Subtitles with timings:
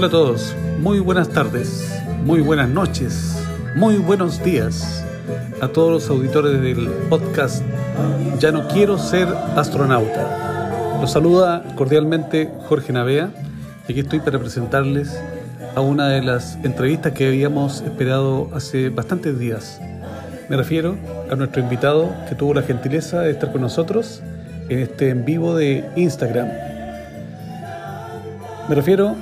[0.00, 1.92] Hola a todos, muy buenas tardes,
[2.24, 3.36] muy buenas noches,
[3.74, 5.04] muy buenos días
[5.60, 7.62] a todos los auditores del podcast
[8.38, 10.96] Ya no quiero ser astronauta.
[11.02, 13.30] Los saluda cordialmente Jorge Navea
[13.86, 15.20] y aquí estoy para presentarles
[15.74, 19.82] a una de las entrevistas que habíamos esperado hace bastantes días.
[20.48, 20.96] Me refiero
[21.30, 24.22] a nuestro invitado que tuvo la gentileza de estar con nosotros
[24.70, 26.48] en este en vivo de Instagram.
[28.66, 29.14] Me refiero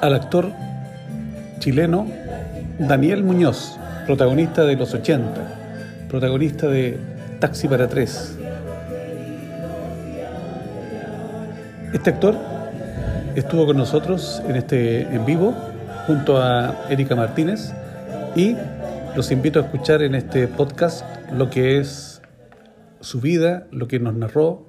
[0.00, 0.52] al actor
[1.58, 2.06] chileno
[2.78, 6.98] Daniel Muñoz, protagonista de los 80, protagonista de
[7.38, 8.38] Taxi para tres.
[11.92, 12.36] Este actor
[13.34, 15.54] estuvo con nosotros en este en vivo
[16.06, 17.72] junto a Erika Martínez
[18.34, 18.56] y
[19.14, 22.22] los invito a escuchar en este podcast lo que es
[23.00, 24.66] su vida, lo que nos narró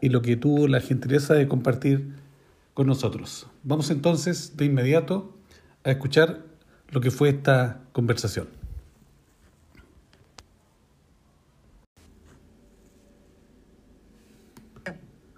[0.00, 2.17] y lo que tuvo la gentileza de compartir
[2.78, 3.50] con nosotros.
[3.64, 5.34] Vamos entonces de inmediato
[5.82, 6.44] a escuchar
[6.90, 8.46] lo que fue esta conversación.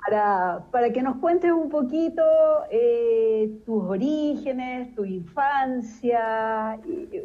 [0.05, 2.23] Para, para que nos cuentes un poquito
[2.71, 6.79] eh, tus orígenes, tu infancia,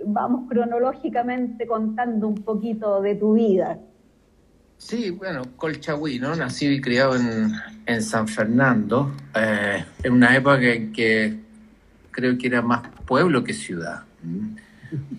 [0.06, 3.80] vamos cronológicamente contando un poquito de tu vida.
[4.78, 6.36] Sí, bueno, Colchagüí, ¿no?
[6.36, 7.52] Nacido y criado en,
[7.86, 11.40] en San Fernando, eh, en una época en que
[12.12, 14.04] creo que era más pueblo que ciudad.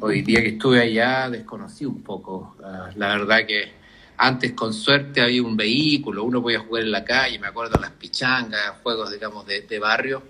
[0.00, 2.56] Hoy día que estuve allá desconocí un poco.
[2.60, 3.72] Uh, la verdad que
[4.16, 7.90] antes con suerte había un vehículo, uno podía jugar en la calle, me acuerdo las
[7.90, 10.22] pichangas, juegos digamos de, de barrio.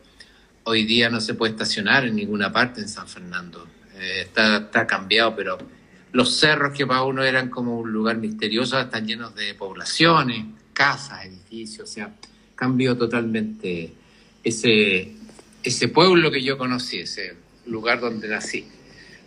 [0.64, 3.68] Hoy día no se puede estacionar en ninguna parte en San Fernando.
[3.94, 5.58] Eh, está, está cambiado, pero
[6.16, 11.26] los cerros que para uno eran como un lugar misterioso están llenos de poblaciones, casas,
[11.26, 12.10] edificios, o sea,
[12.54, 13.92] cambió totalmente
[14.42, 15.12] ese,
[15.62, 17.34] ese pueblo que yo conocí, ese
[17.66, 18.66] lugar donde nací.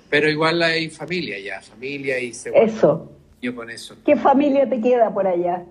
[0.09, 3.11] Pero igual hay familia ya, familia y se Eso.
[3.39, 3.95] Yo con eso.
[4.03, 5.63] ¿Qué familia te queda por allá?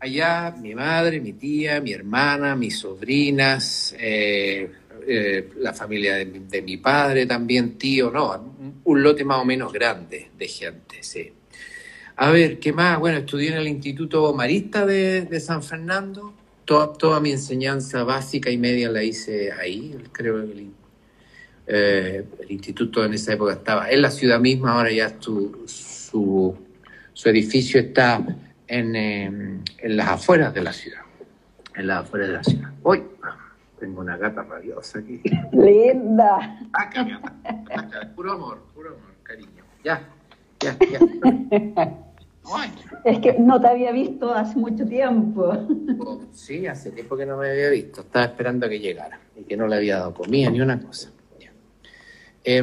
[0.00, 4.72] Allá mi madre, mi tía, mi hermana, mis sobrinas, eh,
[5.06, 8.54] eh, la familia de, de, mi padre también, tío, no,
[8.84, 11.32] un lote más o menos grande de gente, sí.
[12.16, 12.98] A ver, ¿qué más?
[12.98, 16.34] Bueno, estudié en el Instituto Marista de, San Fernando.
[16.64, 19.96] Toda, toda, mi enseñanza básica y media la hice ahí.
[20.12, 20.70] Creo que el,
[21.66, 26.56] eh, el, instituto en esa época estaba en la ciudad misma, ahora ya su, su,
[27.12, 28.24] su edificio está
[28.68, 29.24] en, eh,
[29.78, 31.02] en, las afueras de la ciudad.
[31.74, 32.70] En las afueras de la ciudad.
[32.82, 33.02] Hoy
[33.82, 35.20] tengo una gata rabiosa aquí.
[35.50, 36.56] Linda.
[36.72, 37.34] Acá, acá,
[37.74, 38.12] acá.
[38.14, 39.64] Puro amor, puro amor, cariño.
[39.82, 40.08] Ya,
[40.60, 41.98] ya, ya.
[43.04, 45.52] Es que no te había visto hace mucho tiempo.
[45.98, 48.02] Oh, sí, hace tiempo que no me había visto.
[48.02, 51.10] Estaba esperando a que llegara y que no le había dado comida ni una cosa.
[52.44, 52.62] Eh,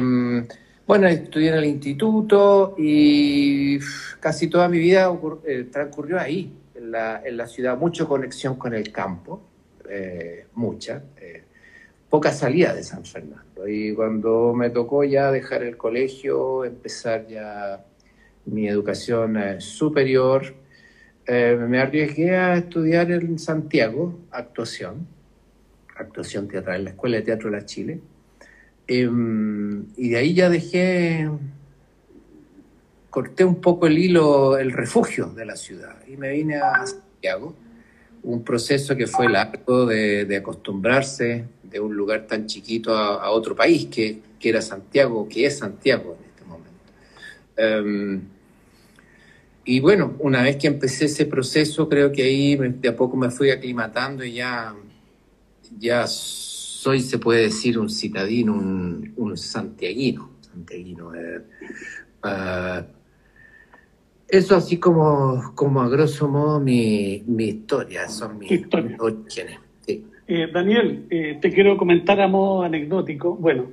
[0.86, 3.78] bueno, estudié en el instituto y
[4.20, 5.10] casi toda mi vida
[5.46, 7.76] eh, transcurrió ahí, en la, en la, ciudad.
[7.78, 9.49] Mucha conexión con el campo,
[9.90, 11.02] eh, mucha.
[11.16, 11.42] Eh,
[12.10, 13.66] poca salida de San Fernando.
[13.66, 17.84] Y cuando me tocó ya dejar el colegio, empezar ya
[18.46, 20.54] mi educación eh, superior,
[21.26, 25.06] eh, me arriesgué a estudiar en Santiago actuación,
[25.96, 28.00] actuación teatral, en la Escuela de Teatro de la Chile.
[28.88, 29.08] Eh,
[29.96, 31.30] y de ahí ya dejé,
[33.08, 37.54] corté un poco el hilo, el refugio de la ciudad y me vine a Santiago.
[38.22, 43.54] Un proceso que fue largo de, de acostumbrarse de un lugar tan chiquito a, otro
[43.54, 47.86] país que, que, era Santiago, que es Santiago en este momento.
[47.86, 48.20] Um,
[49.64, 53.30] y bueno, una vez que empecé ese proceso, creo que ahí de a poco me
[53.30, 54.74] fui aclimatando y ya,
[55.78, 60.30] ya soy, se puede decir, un citadino, un, un santiaguino.
[60.40, 61.40] santiaguino eh,
[62.24, 62.99] uh,
[64.30, 68.96] eso así como, como a grosso modo mi, mi historia, son mis historia?
[69.00, 69.58] orígenes.
[69.86, 70.04] Sí.
[70.28, 73.66] Eh, Daniel, eh, te quiero comentar a modo anecdótico, bueno,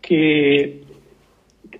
[0.00, 0.84] que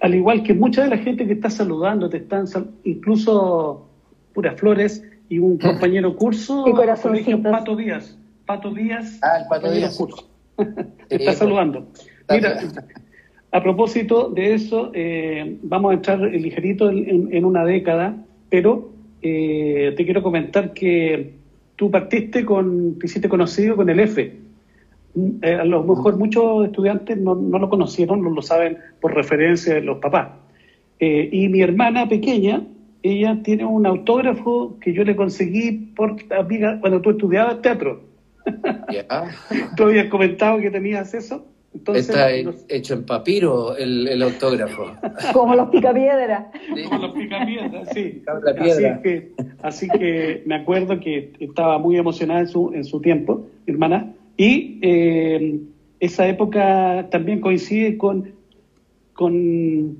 [0.00, 3.88] al igual que mucha de la gente que está saludando, te están sal incluso
[4.32, 6.64] puras flores y un compañero curso,
[7.02, 9.96] colegio Pato Díaz, Pato Díaz, ah, el Pato Díaz.
[9.96, 10.28] Curso.
[11.08, 11.88] te está saludando.
[12.30, 12.60] Mira,
[13.50, 18.16] a propósito de eso, eh, vamos a entrar ligerito en, en, una década,
[18.50, 18.90] pero
[19.22, 21.32] eh, te quiero comentar que
[21.76, 24.36] tú partiste con, te hiciste conocido con el F.
[25.42, 29.74] Eh, a lo mejor muchos estudiantes no, no, lo conocieron, no lo saben por referencia
[29.74, 30.28] de los papás.
[31.00, 32.62] Eh, y mi hermana pequeña,
[33.02, 38.02] ella tiene un autógrafo que yo le conseguí por amiga cuando tú estudiabas teatro.
[38.90, 39.30] Yeah.
[39.76, 41.46] tú habías comentado que tenías eso.
[41.94, 44.92] Está hecho en papiro el, autógrafo.
[45.32, 46.46] Como los picapiedras.
[46.88, 48.22] Como los picapiedras, sí.
[48.60, 49.32] Así que,
[49.62, 54.14] así que me acuerdo que estaba muy emocionada en su, en su tiempo, hermana.
[54.36, 55.60] Y eh,
[56.00, 58.32] esa época también coincide con,
[59.12, 59.98] con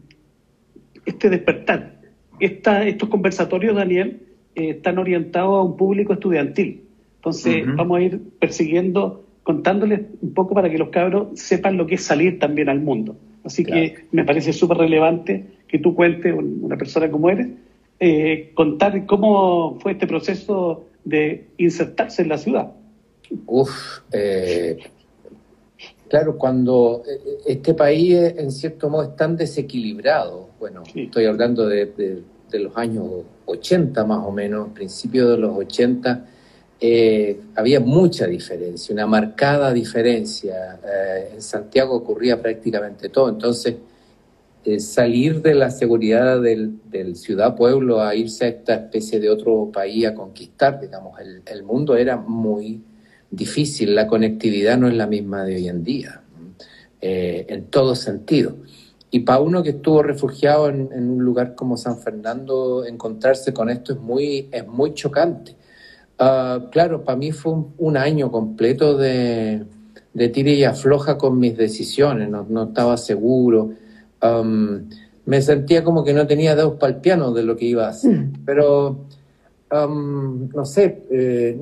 [1.04, 2.00] este despertar.
[2.40, 4.22] Esta, estos conversatorios, Daniel,
[4.54, 6.82] eh, están orientados a un público estudiantil.
[7.16, 11.94] Entonces, vamos a ir persiguiendo contándoles un poco para que los cabros sepan lo que
[11.94, 13.16] es salir también al mundo.
[13.44, 17.48] Así que me parece súper relevante que tú cuentes, una persona como eres,
[17.98, 22.72] eh, contar cómo fue este proceso de insertarse en la ciudad.
[23.46, 24.80] Uf, eh,
[26.08, 31.86] claro, cuando eh, este país en cierto modo es tan desequilibrado, bueno, estoy hablando de,
[32.50, 33.06] de, los años
[33.46, 36.26] 80 más o menos, principios de los 80,
[36.80, 40.78] eh, había mucha diferencia, una marcada diferencia.
[40.84, 43.28] Eh, en Santiago ocurría prácticamente todo.
[43.28, 43.76] Entonces,
[44.64, 50.06] eh, salir de la seguridad del, ciudad-pueblo a irse a esta especie de otro país
[50.06, 52.80] a conquistar, digamos, el, mundo era muy
[53.30, 53.94] difícil.
[53.96, 56.22] La conectividad no es la misma de hoy en día,
[57.00, 58.56] en todo sentido.
[59.10, 63.70] Y para uno que estuvo refugiado en, en, un lugar como San Fernando, encontrarse con
[63.70, 65.56] esto es muy, es muy chocante
[66.18, 69.64] Ah, claro, para mí fue un, año completo de,
[70.14, 73.70] de tira y afloja con mis decisiones, no, estaba seguro.
[75.24, 77.90] me sentía como que no tenía dedos para el piano de lo que iba a
[77.90, 78.32] hacer, mm.
[78.44, 79.06] pero
[79.70, 81.58] no sé, eh,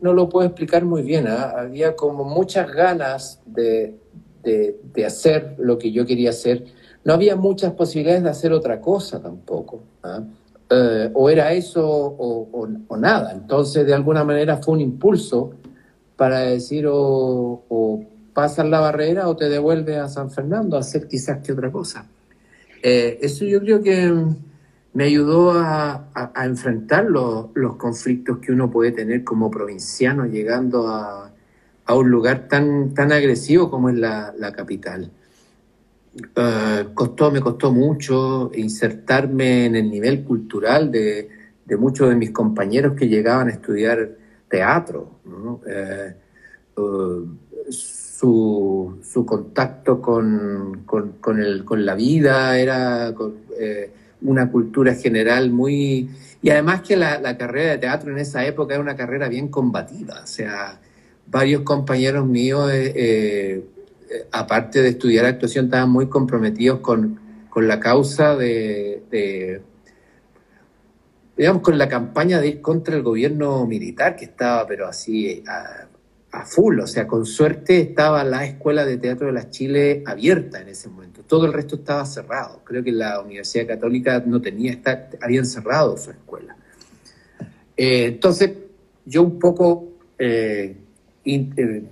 [0.00, 1.26] no lo puedo explicar muy bien.
[1.26, 1.54] ¿ah?
[1.56, 3.96] Había como muchas ganas de,
[4.42, 6.64] de, hacer lo que yo quería hacer.
[7.04, 9.82] No había muchas posibilidades de hacer otra cosa tampoco.
[10.02, 10.22] ¿ah?
[10.72, 13.32] Eh, o era eso o, nada.
[13.32, 15.52] Entonces, de alguna manera fue un impulso
[16.16, 21.44] para decir o, pasas la barrera o te devuelves a San Fernando a hacer quizás
[21.44, 22.06] que otra cosa.
[22.82, 24.14] Eh, eso yo creo que
[24.92, 26.06] me ayudó a,
[26.44, 31.32] enfrentar los, conflictos que uno puede tener como provinciano llegando a,
[31.92, 35.10] un lugar tan, tan agresivo como es la capital.
[36.12, 41.28] Eh, costó, me costó mucho insertarme en el nivel cultural de,
[41.78, 44.10] muchos de mis compañeros que llegaban a estudiar
[44.48, 45.20] teatro.
[45.66, 46.14] Eh,
[46.76, 53.14] eh, su, contacto con, con, la vida era
[54.22, 56.10] una cultura general muy...
[56.42, 59.48] Y además que la, la, carrera de teatro en esa época era una carrera bien
[59.48, 60.22] combativa.
[60.24, 60.80] O sea,
[61.26, 62.70] varios compañeros míos
[64.32, 67.20] aparte de estudiar actuación, estaban muy comprometidos con,
[67.56, 69.60] la causa de,
[71.36, 75.86] digamos, con la campaña de ir contra el gobierno militar, que estaba, pero así, a,
[76.44, 76.78] full.
[76.80, 80.88] O sea, con suerte estaba la Escuela de Teatro de las Chile abierta en ese
[80.88, 81.22] momento.
[81.22, 82.62] Todo el resto estaba cerrado.
[82.64, 84.80] Creo que la Universidad Católica no tenía,
[85.20, 86.56] habían cerrado su escuela.
[87.76, 88.52] Eh, entonces,
[89.04, 89.88] yo un poco...
[90.18, 90.76] Eh,
[91.24, 91.84] eh,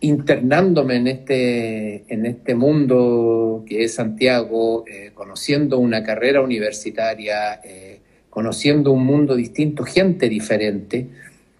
[0.00, 8.00] internándome en este, en este mundo que es Santiago, eh, conociendo una carrera universitaria, eh,
[8.30, 11.08] conociendo un mundo distinto, gente diferente,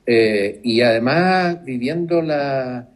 [0.07, 2.88] eh, y además viviendo la,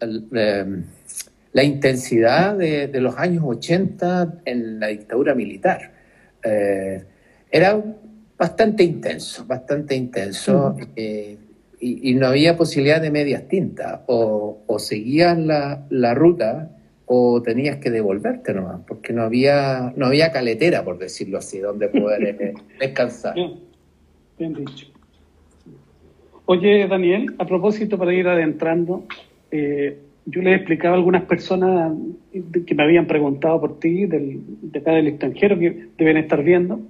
[0.00, 5.92] la, intensidad de, los años 80 en la dictadura militar.
[7.50, 7.82] era
[8.38, 10.76] bastante intenso, bastante intenso
[12.02, 14.00] y, no había posibilidad de medias tintas.
[14.06, 16.70] O, seguías la, ruta
[17.06, 21.88] o tenías que devolverte nomás, porque no había, no había caletera, por decirlo así, donde
[21.88, 23.34] poder eh, descansar.
[24.38, 24.88] Bien, dicho.
[26.46, 29.04] Oye, Daniel, a propósito, para ir adentrando,
[29.50, 31.92] eh, yo le explicaba a algunas personas
[32.32, 36.80] que me habían preguntado por ti, del, de acá del extranjero, que deben estar viendo,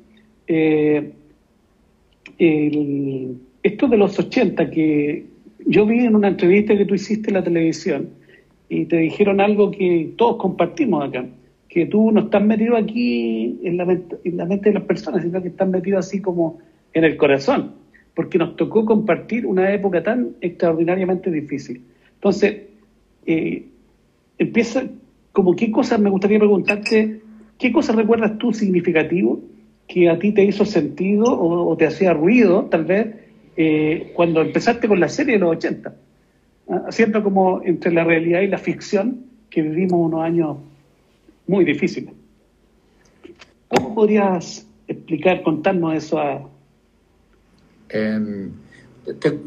[0.46, 1.12] eh,
[2.38, 5.26] el, esto de los 80, que
[5.66, 8.10] yo vi en una entrevista que tú hiciste en la televisión
[8.68, 11.26] y te dijeron algo que todos compartimos acá,
[11.68, 15.22] que tú no estás metido aquí en la, mente, en la mente de las personas,
[15.22, 16.58] sino que estás metido así como
[16.92, 17.72] en el corazón,
[18.14, 21.82] porque nos tocó compartir una época tan extraordinariamente difícil.
[22.14, 22.62] Entonces,
[23.26, 23.66] eh,
[24.38, 24.84] empieza,
[25.32, 27.20] como qué cosas, me gustaría preguntarte,
[27.58, 29.40] ¿qué cosas recuerdas tú significativo
[29.88, 33.25] que a ti te hizo sentido o te hacía ruido, tal vez,
[33.56, 35.94] eh, cuando empezaste con la serie de los 80,
[36.68, 36.82] ¿ah?
[36.88, 40.58] haciendo como entre la realidad y la ficción que vivimos unos años
[41.46, 42.12] muy difíciles.
[43.68, 46.48] ¿Cómo podrías explicar, contarnos eso a...
[47.88, 48.50] Em,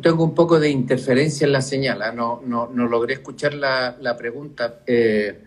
[0.01, 2.11] tengo un poco de interferencia en la señal, ¿ah?
[2.11, 5.37] no, no, no, logré escuchar la, la pregunta eh,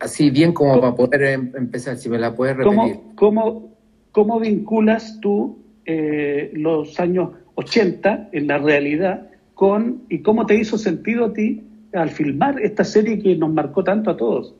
[0.00, 2.76] así bien como para poder em, empezar, si me la puedes repetir.
[2.76, 3.76] ¿Cómo, cómo,
[4.12, 10.78] cómo vinculas tú eh, los años 80 en la realidad con y cómo te hizo
[10.78, 11.62] sentido a ti
[11.92, 14.54] al filmar esta serie que nos marcó tanto a todos?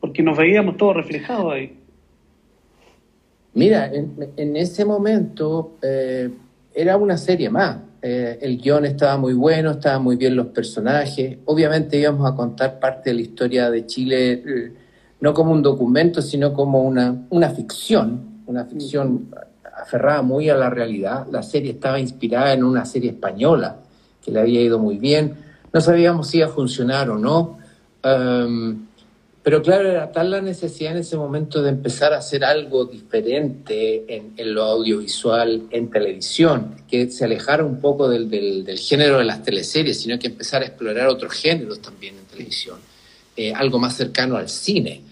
[0.00, 1.76] Porque nos veíamos todos reflejados ahí.
[3.54, 5.76] Mira, en, en ese momento...
[5.82, 6.30] Eh,
[6.74, 7.78] era una serie más.
[8.02, 11.38] Eh, el guion estaba muy bueno, estaban muy bien los personajes.
[11.44, 14.72] Obviamente íbamos a contar parte de la historia de Chile,
[15.20, 19.28] no como un documento, sino como una, una ficción, una ficción
[19.82, 21.26] aferrada muy a la realidad.
[21.30, 23.76] La serie estaba inspirada en una serie española
[24.24, 25.34] que le había ido muy bien.
[25.72, 27.58] No sabíamos si iba a funcionar o no.
[28.04, 28.86] Um,
[29.42, 34.04] pero claro, era tal la necesidad en ese momento de empezar a hacer algo diferente
[34.06, 39.42] en, lo audiovisual, en televisión, que se alejara un poco del, del, género de las
[39.42, 42.78] teleseries, sino que empezar a explorar otros géneros también en televisión,
[43.34, 45.02] eh, algo más cercano al cine.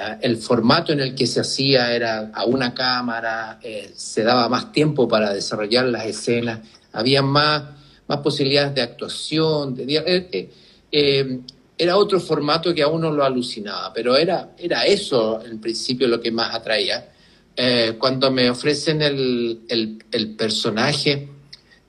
[0.00, 4.48] Ah, el formato en el que se hacía era a una cámara, eh, se daba
[4.48, 6.60] más tiempo para desarrollar las escenas,
[6.92, 7.64] había más,
[8.06, 10.50] más posibilidades de actuación, de,
[10.92, 11.40] eh,
[11.76, 16.20] era otro formato que a uno lo alucinaba, pero era, era eso en principio lo
[16.20, 17.08] que más atraía.
[17.56, 21.28] Eh, cuando me ofrecen el, personaje,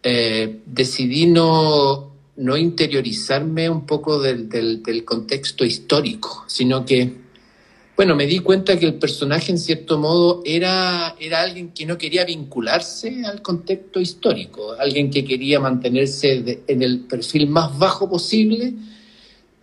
[0.02, 4.50] eh, decidí no, no interiorizarme un poco del,
[5.06, 7.29] contexto histórico, sino que,
[8.00, 11.98] bueno, me di cuenta que el personaje en cierto modo era, era alguien que no
[11.98, 18.72] quería vincularse al contexto histórico, alguien que quería mantenerse en el perfil más bajo posible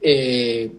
[0.03, 0.71] eh,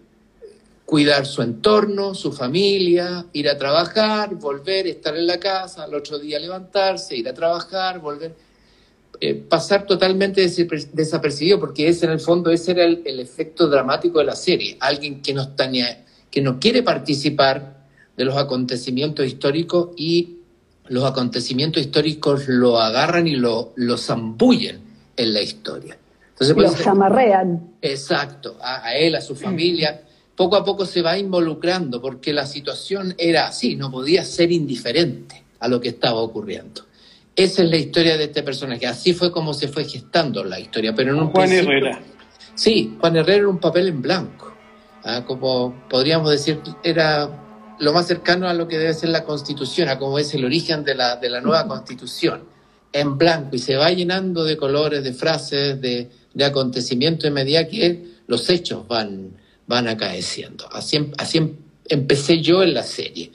[0.84, 6.20] cuidar su entorno, su familia, ir a trabajar, volver, estar en la casa, al otro
[6.20, 8.36] día levantarse, ir a trabajar, volver.
[9.20, 10.48] Eh, pasar totalmente
[10.92, 14.76] desapercibido, porque ese en el fondo ese era el, efecto dramático de la serie.
[14.78, 15.68] Alguien que no, está
[16.30, 17.78] que no quiere participar
[18.16, 20.38] de los acontecimientos históricos y
[20.88, 24.80] los acontecimientos históricos lo agarran y lo, lo zambullen
[25.16, 25.98] en la historia.
[26.30, 27.72] Entonces, Los amarrean.
[27.82, 30.02] Exacto, a, él, a su familia.
[30.36, 35.42] Poco a poco se va involucrando porque la situación era así, no podía ser indiferente
[35.58, 36.82] a lo que estaba ocurriendo.
[37.34, 38.86] Esa es la historia de este personaje.
[38.86, 40.94] Así fue como se fue gestando la historia.
[40.94, 42.00] Pero en un Juan Herrera.
[42.54, 44.47] Sí, Juan Herrera era un papel en blanco.
[45.08, 45.24] ¿Ah?
[45.24, 49.98] Como podríamos decir, era lo más cercano a lo que debe ser la constitución, a
[49.98, 52.44] cómo es el origen de la, de la nueva constitución.
[52.92, 57.66] En blanco y se va llenando de colores, de frases, de, de acontecimiento en medida
[57.66, 59.36] que los hechos van,
[59.66, 60.68] van acaeciendo.
[60.72, 61.56] Así, em, así em,
[61.88, 63.30] empecé yo en la serie.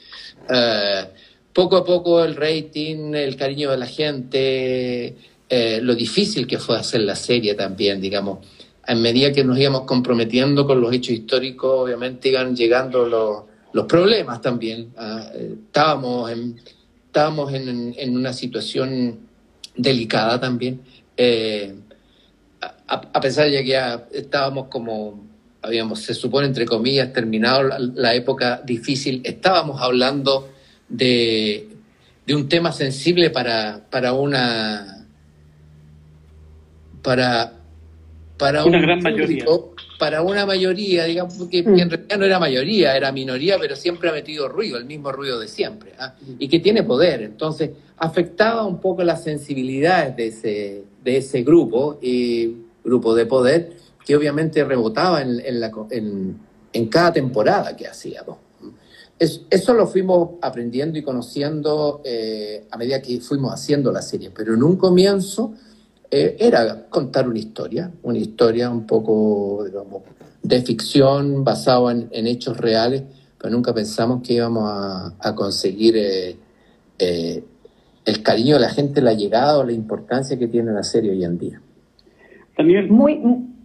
[0.50, 1.06] Eh,
[1.54, 5.16] poco a poco el rating, el cariño de la gente,
[5.50, 8.40] eh, lo difícil que fue hacer la serie también, digamos.
[8.86, 13.86] En medida que nos íbamos comprometiendo con los hechos históricos, obviamente iban llegando los, los
[13.86, 14.94] problemas también.
[14.98, 16.60] Ah, eh, estábamos en,
[17.06, 19.20] estábamos en, en, una situación
[19.76, 20.82] delicada también
[22.88, 25.24] a, pesar de que ya estábamos como,
[25.62, 30.50] habíamos, se supone, entre comillas, terminado la, época difícil, estábamos hablando
[30.90, 31.70] de,
[32.26, 35.08] de, un tema sensible para, para una...
[37.02, 37.54] para,
[38.44, 39.46] para una gran mayoría.
[39.98, 41.80] Para una mayoría, digamos, que, mm.
[41.80, 45.40] en realidad no era mayoría, era minoría, pero siempre ha metido ruido, el mismo ruido
[45.40, 46.16] de siempre, ¿ah?
[46.38, 47.22] y que tiene poder.
[47.22, 53.78] Entonces, afectaba un poco las sensibilidades de ese, de ese grupo y grupo de poder
[54.06, 56.38] que obviamente rebotaba en, en, la, en,
[56.74, 58.40] en cada temporada que hacíamos.
[59.18, 64.54] eso lo fuimos aprendiendo y conociendo eh, a medida que fuimos haciendo la serie, pero
[64.54, 65.54] en un comienzo
[66.16, 70.04] eh, era contar una historia, una historia un poco digamos,
[70.44, 73.04] de ficción basada en, en, hechos reales,
[73.40, 77.44] pero nunca pensamos que íbamos a, a conseguir eh,
[78.06, 81.24] el cariño de la gente, la llegada o la importancia que tiene la serie hoy
[81.24, 81.62] en día.
[82.90, 83.20] Muy,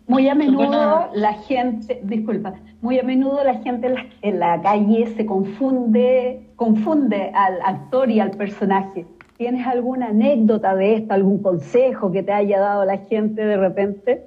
[0.07, 5.27] muy a menudo la gente, disculpa, muy a menudo la gente en la, calle se
[5.27, 9.05] confunde, confunde al actor y al personaje.
[9.39, 14.25] ¿Tienes alguna anécdota de esto, algún consejo que te haya dado la gente de repente?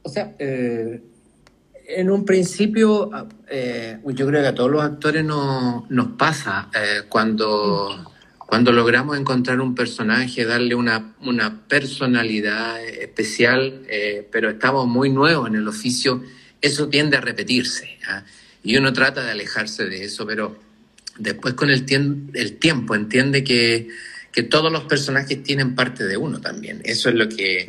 [0.00, 1.02] O sea, eh,
[1.86, 3.10] en un principio,
[3.46, 9.18] eh, yo creo que a todos los actores no, nos pasa eh, cuando cuando logramos
[9.18, 13.82] encontrar un personaje, darle una, una personalidad especial,
[14.30, 16.22] pero estamos muy nuevos en el oficio,
[16.60, 17.98] eso tiende a repetirse.
[18.08, 18.22] ¿ah?
[18.62, 20.54] Y uno trata de alejarse de eso, pero
[21.18, 21.84] después con el,
[22.34, 23.88] el tiempo entiende que,
[24.32, 26.80] que todos los personajes tienen parte de uno también.
[26.84, 27.66] Eso es lo que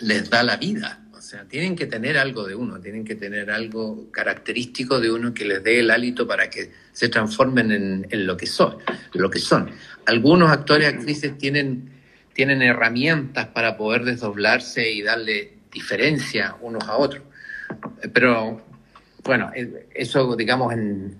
[0.00, 1.00] les da la vida.
[1.12, 5.34] O sea, tienen que tener algo de uno, tienen que tener algo característico de uno
[5.34, 8.78] que les dé el hálito para que se transformen en, lo que son,
[9.14, 9.70] lo que son.
[10.06, 11.90] Algunos actores y actrices tienen,
[12.32, 17.22] tienen herramientas para poder desdoblarse y darle diferencia unos a otros.
[18.12, 18.64] Pero
[19.24, 19.50] bueno,
[19.94, 21.16] eso digamos en,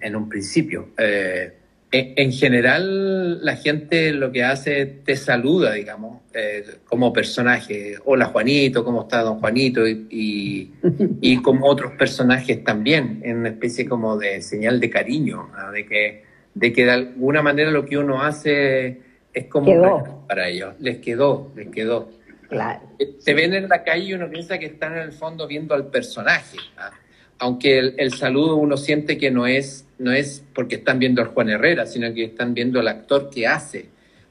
[0.00, 0.88] en, un principio.
[0.98, 1.52] Eh,
[1.96, 7.94] en general, la gente lo que hace te saluda, digamos, eh, como personaje.
[8.04, 9.86] Hola Juanito, ¿cómo está don Juanito?
[9.86, 10.72] Y,
[11.20, 16.24] y, como otros personajes también, en una especie como de señal de cariño, de, que,
[16.54, 19.00] de que de alguna manera lo que uno hace
[19.32, 20.74] es como para ellos.
[20.80, 22.10] Les quedó, les quedó.
[22.48, 22.80] Claro.
[23.24, 25.86] Te ven en la calle y uno piensa que están en el fondo viendo al
[25.86, 26.58] personaje.
[26.76, 26.90] ¿ah?
[27.38, 31.28] Aunque el, el saludo uno siente que no es no es porque están viendo al
[31.28, 33.86] Juan Herrera, sino que están viendo al actor que hace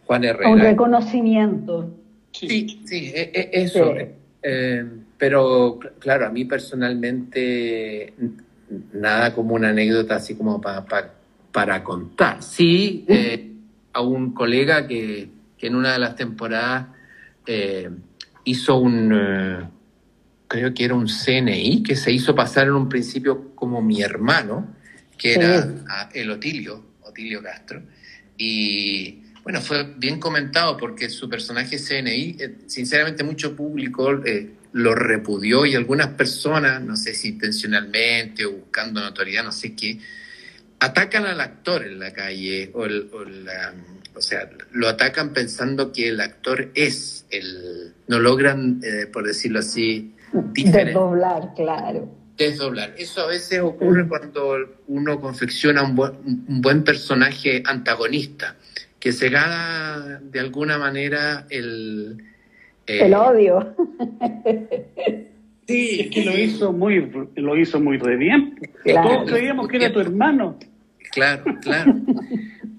[0.06, 0.50] Juan Herrera.
[0.50, 1.90] Un reconocimiento.
[2.32, 3.94] Sí, sí, e, e, eso.
[4.42, 4.86] Eh,
[5.18, 8.14] pero claro, a mí personalmente
[8.94, 12.44] nada como una anécdota así como para contar.
[12.44, 13.52] Sí, eh,
[13.94, 15.30] a un colega que,
[15.60, 16.88] en una de las temporadas
[17.48, 17.90] eh,
[18.44, 19.14] hizo un,
[20.60, 24.76] creo que era un CNI, que se hizo pasar en un principio como mi hermano
[25.18, 25.68] que era
[26.14, 27.82] el Otilio, Otilio Castro.
[28.38, 34.94] Y bueno, fue bien comentado porque su personaje CNI, eh, sinceramente mucho público eh, lo
[34.94, 40.00] repudió y algunas personas, no sé si intencionalmente o buscando notoriedad, no sé qué,
[40.80, 46.72] atacan al actor en la calle o, o, sea, lo atacan pensando que el actor
[46.76, 52.93] es el, no logran, eh, por decirlo así, Desdoblar, claro desdoblar.
[52.98, 54.56] Eso a veces ocurre cuando
[54.88, 58.56] uno confecciona un buen, un buen personaje antagonista,
[59.00, 62.24] que se gana de alguna manera el...
[62.88, 63.76] Eh, el odio.
[65.65, 68.60] Sí, es que lo hizo muy, lo hizo muy re bien.
[68.84, 70.60] Todos creíamos que era tu hermano.
[71.13, 71.96] Claro, claro.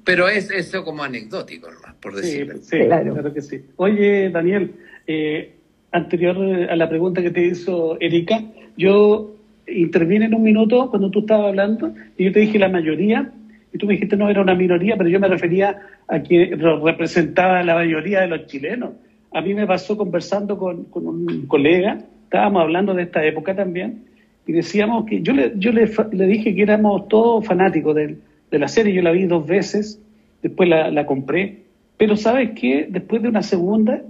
[0.05, 1.69] Pero es eso como anecdótico,
[2.01, 2.59] por decirlo.
[2.61, 3.33] Sí, claro.
[3.33, 3.64] que sí.
[3.77, 4.75] Oye, Daniel,
[5.07, 5.57] eh,
[5.95, 6.37] anterior
[6.71, 8.43] a la pregunta que te hizo Erika,
[8.77, 9.35] yo
[9.67, 13.31] intervine en un minuto cuando tú estabas hablando y yo te dije la mayoría
[13.73, 17.63] y tú me dijiste no era una minoría, pero yo me refería a que representaba
[17.63, 18.91] la mayoría de los chilenos.
[19.33, 24.05] A mí me pasó conversando con, un colega, estábamos hablando de esta época también,
[24.47, 25.87] y decíamos que yo le, yo le,
[26.27, 28.17] dije que éramos todos fanáticos de,
[28.53, 30.01] la serie, yo la vi dos veces,
[30.41, 31.63] después la, compré,
[31.97, 32.87] pero ¿sabes qué?
[32.89, 34.03] Después de una segunda,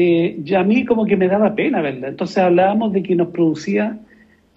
[0.00, 2.08] eh, ya a mí como que me daba pena verla.
[2.08, 3.98] Entonces hablábamos de que nos producía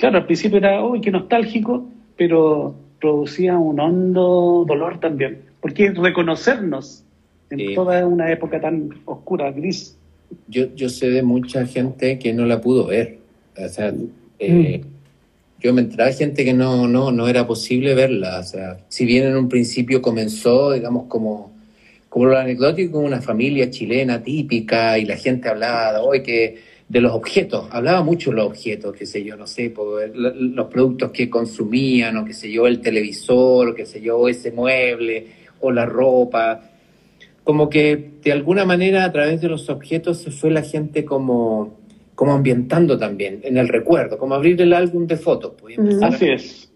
[0.02, 7.04] claro, al principio era, uy, qué nostálgico, pero producía un hondo dolor también, porque reconocernos
[7.52, 9.96] en toda una época tan oscura, gris.
[10.48, 13.20] Yo, yo sé de mucha gente que no la pudo ver.
[13.56, 13.94] O sea,
[14.40, 15.62] eh, mm.
[15.62, 18.40] yo me entraba gente que no, no, no era posible verla.
[18.40, 21.52] O sea, si bien en un principio comenzó, digamos, como,
[22.12, 26.58] como lo anecdótico, una familia chilena típica y la gente hablaba de hoy que
[26.90, 29.74] de los objetos, hablaba mucho de los objetos, qué sé yo, no sé,
[30.14, 34.52] los productos que consumían, o qué sé yo, el televisor, o qué sé yo, ese
[34.52, 35.28] mueble,
[35.62, 36.60] o la ropa.
[37.46, 41.80] Como que de alguna manera a través de los objetos se fue la gente como,
[42.14, 45.54] como ambientando también en el recuerdo, como abrir el álbum de fotos.
[45.58, 46.70] Pues, Así es.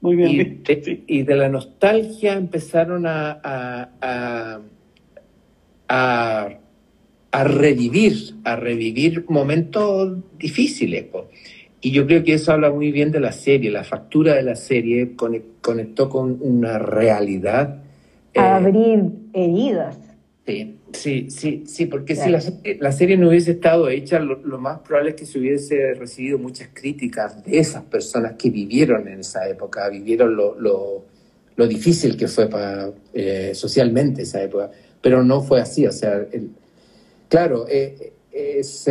[0.00, 0.30] Muy bien.
[0.30, 4.60] Y de, y de la nostalgia empezaron a, a, a
[5.88, 6.58] a
[7.44, 11.06] revivir, a revivir momentos difíciles.
[11.80, 14.56] Y yo creo que eso habla muy bien de la serie, la factura de la
[14.56, 15.14] serie
[15.60, 17.82] conectó con una realidad.
[18.34, 19.96] Eh, abrir heridas.
[20.46, 25.10] Sí, sí, sí, sí, porque si la, serie no hubiese estado hecha, lo, más probable
[25.10, 29.88] es que se hubiese recibido muchas críticas de esas personas que vivieron en esa época,
[29.88, 34.70] vivieron lo, lo, difícil que fue para, eh, socialmente esa época,
[35.06, 36.50] pero no fue así, o sea, el,
[37.28, 38.88] Claro, eh, eh, es,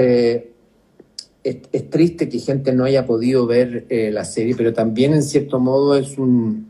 [1.43, 5.59] es, triste que gente no haya podido ver eh, la serie, pero también en cierto
[5.59, 6.69] modo es un,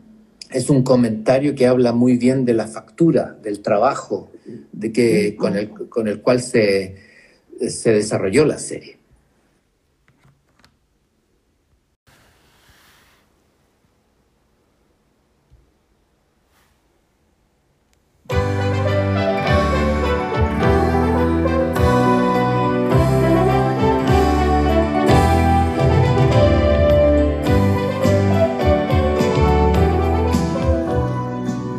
[0.50, 4.32] es un comentario que habla muy bien de la factura, del trabajo
[4.72, 6.96] de que, con, el, con el cual se,
[7.68, 8.95] se desarrolló la serie.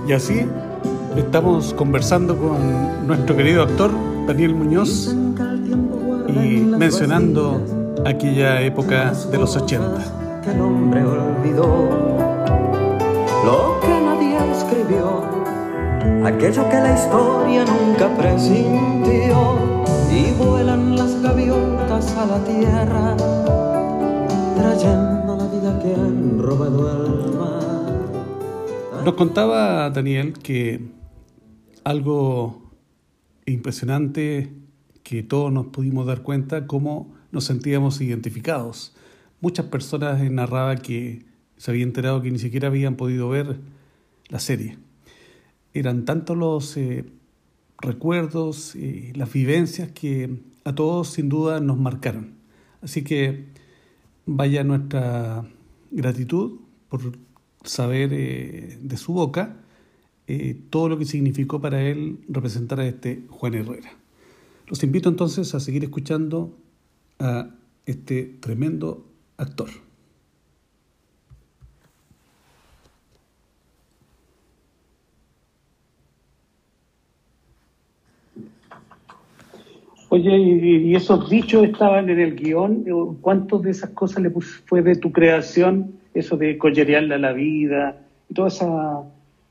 [0.07, 0.45] Y así
[1.17, 3.91] estamos conversando con nuestro querido actor
[4.25, 5.13] Daniel Muñoz
[6.29, 7.61] y mencionando
[8.05, 10.41] aquella época de los 80.
[10.43, 11.89] Que el hombre olvidó
[13.43, 15.23] lo que nadie escribió,
[16.25, 19.55] aquello que la historia nunca presintió,
[20.09, 23.17] y vuelan las gaviotas a la tierra,
[24.55, 27.36] trayendo la vida que han robado al.
[29.07, 30.81] Nos contaba Daniel que
[31.85, 32.73] algo
[33.45, 34.51] impresionante
[35.01, 38.97] que todos nos pudimos dar cuenta cómo nos sentíamos identificados.
[39.39, 43.61] Muchas personas narraban que se había enterado que ni siquiera habían podido ver
[44.27, 44.77] la serie.
[45.73, 47.05] Eran tantos los eh,
[47.77, 52.33] recuerdos y las vivencias que a todos sin duda nos marcaron.
[52.81, 53.45] Así que
[54.25, 55.45] vaya nuestra
[55.91, 57.13] gratitud por
[57.67, 59.57] saber eh, de su boca
[60.27, 63.91] eh, todo lo que significó para él representar a este Juan Herrera.
[64.67, 66.53] Los invito entonces a seguir escuchando
[67.19, 67.49] a
[67.85, 69.05] este tremendo
[69.37, 69.69] actor.
[80.09, 82.85] Oye, ¿y esos dichos estaban en el guion?
[83.19, 85.96] ¿Cuántos de esas cosas le fue de tu creación?
[86.17, 89.03] Eso de collerearle a la vida y toda esa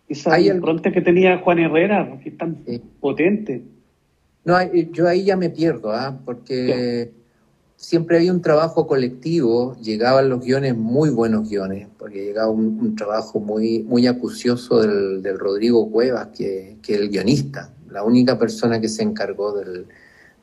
[0.08, 2.58] esa impronta que tenía Juan Herrera, que es tan
[3.00, 3.62] potente.
[4.44, 6.16] No, yo ahí ya me pierdo, ¿ah?
[6.24, 7.10] porque
[7.74, 13.40] siempre había un trabajo colectivo, llegaban los guiones, muy buenos guiones, porque llegaba un, trabajo
[13.40, 18.80] muy, muy acucioso del, del Rodrigo Cuevas, que, que es el guionista, la única persona
[18.80, 19.86] que se encargó del,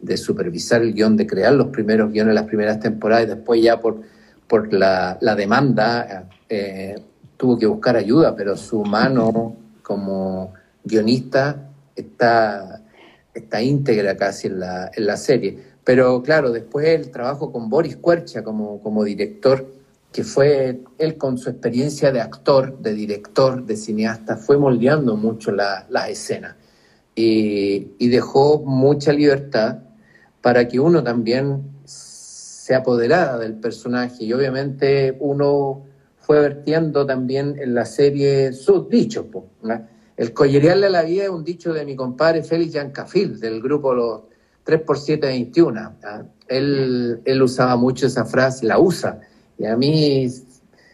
[0.01, 3.79] de supervisar el guion, de crear los primeros guiones, las primeras temporadas, y después ya
[3.79, 4.01] por,
[4.47, 6.95] por la, la demanda eh,
[7.37, 10.53] tuvo que buscar ayuda, pero su mano como
[10.83, 12.81] guionista está,
[13.33, 15.57] está íntegra casi en la, en la serie.
[15.83, 19.67] Pero claro, después el trabajo con Boris Cuercha como, como director,
[20.11, 25.51] que fue él con su experiencia de actor, de director, de cineasta, fue moldeando mucho
[25.51, 26.55] las la escenas
[27.15, 29.79] y, y, dejó mucha libertad
[30.41, 31.72] para que uno también
[32.63, 35.83] se apoderara del personaje y obviamente uno
[36.17, 39.25] fue vertiendo también en la serie sus dichos.
[40.15, 43.93] El collerearle a la vida es un dicho de mi compadre Félix Yancafil, del grupo
[43.93, 44.21] Los
[44.65, 45.91] 3x721.
[46.47, 49.19] Él, él usaba mucho esa frase, la usa,
[49.57, 50.33] y a mí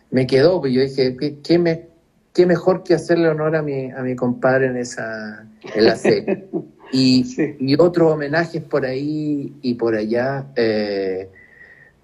[0.10, 1.88] me quedó, pues yo dije, ¿qué, me,
[2.34, 6.48] qué mejor que hacerle honor a mi, a mi compadre en, esa, en la serie?
[6.92, 7.24] Y,
[7.60, 10.48] y otros homenajes por ahí y por allá.
[10.56, 11.30] Eh,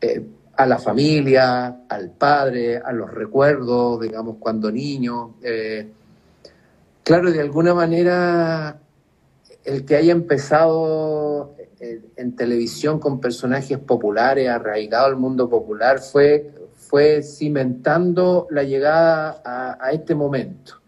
[0.06, 0.26] eh,
[0.58, 5.36] a la familia, al padre, a los recuerdos, digamos, cuando niño.
[5.44, 5.92] Eh,
[7.04, 8.80] claro, de alguna manera,
[9.66, 11.56] el que haya empezado
[12.16, 19.92] en, televisión con personajes populares, arraigado al mundo popular, fue, fue cimentando la llegada a,
[19.92, 20.82] este momento,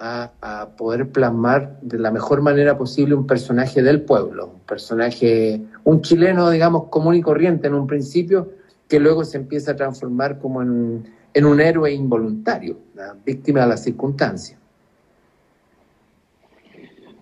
[0.00, 5.62] a, a, poder plasmar de la mejor manera posible un personaje del pueblo, un personaje,
[5.84, 8.61] un chileno, digamos, común y corriente en un principio,
[8.92, 12.76] que luego se empieza a transformar como en, un héroe involuntario,
[13.24, 14.60] víctima de las circunstancias.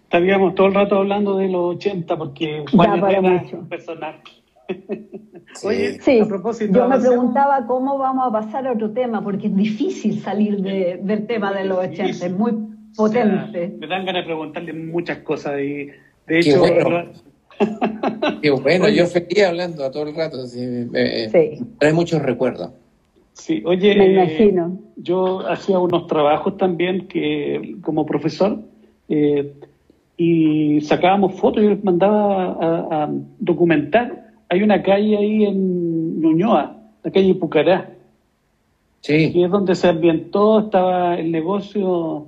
[0.03, 4.21] Estaríamos todo el rato hablando de los 80 porque Juan Herrera es un personaje.
[6.01, 9.55] sí, a propósito, yo me preguntaba cómo vamos a pasar a otro tema, porque es
[9.55, 12.53] difícil salir del tema de los 80, es muy
[12.97, 13.77] potente.
[13.79, 15.87] me dan ganas de preguntarle muchas cosas y
[16.27, 17.13] de hecho bueno,
[18.43, 20.39] yo feliz hablando a todo el rato,
[21.79, 22.71] trae muchos recuerdos.
[23.33, 24.79] Sí, oye, me imagino.
[24.97, 28.59] yo hacía unos trabajos también que como profesor
[29.09, 29.55] eh,
[30.17, 34.33] y sacábamos fotos y les mandaba a, documentar.
[34.51, 37.91] Hay una calle ahí en Ñuñoa, la calle Pucará,
[39.01, 39.33] sí.
[39.33, 42.27] que es donde se ambientó, estaba el negocio...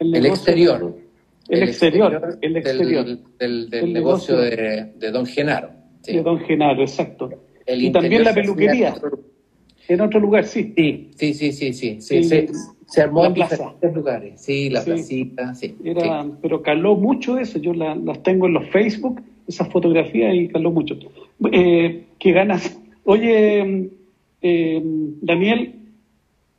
[0.00, 1.03] El, exterior
[1.48, 3.18] el, exterior, el exterior.
[3.38, 5.70] Del, negocio, de, Don Genaro.
[6.02, 7.30] De Don Genaro, exacto.
[7.66, 8.94] y también la peluquería.
[9.88, 10.72] En otro lugar, sí.
[10.76, 12.22] Sí, sí, sí, sí, sí.
[12.86, 14.40] Se, armó en diferentes lugares.
[14.40, 15.76] Sí, la placita, sí.
[15.84, 17.58] Era, Pero caló mucho eso.
[17.58, 20.96] Yo las tengo en los Facebook, esas fotografías, y caló mucho.
[21.52, 22.78] Eh, ¿Qué ganas?
[23.04, 23.90] Oye,
[24.40, 24.82] eh,
[25.20, 25.74] Daniel,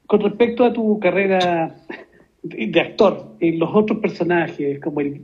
[0.06, 1.76] con respecto a tu carrera
[2.50, 3.36] de actor.
[3.40, 5.22] En los otros personajes, como el,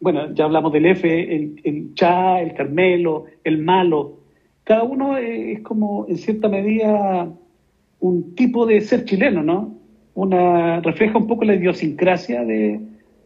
[0.00, 4.18] bueno, ya hablamos del F, el, el Cha, el Carmelo, el Malo,
[4.64, 7.32] cada uno es como, en cierta medida,
[8.00, 9.74] un tipo de ser chileno, ¿no?
[10.14, 12.78] Una, refleja un poco la idiosincrasia de,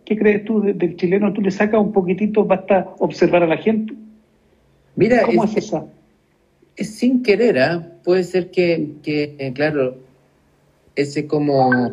[0.04, 1.32] ¿Qué crees tú del chileno?
[1.32, 3.94] ¿Tú le sacas un poquitito, basta observar a la gente?
[4.96, 5.88] Mira, ¿cómo es, eso?
[6.76, 7.88] Es sin querer, ¿ah?
[8.04, 9.96] puede ser que, eh, claro,
[10.96, 11.92] ese como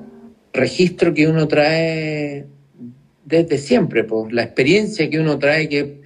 [0.54, 2.46] registro que uno trae
[3.26, 6.02] desde siempre, pues, la experiencia que uno trae, que,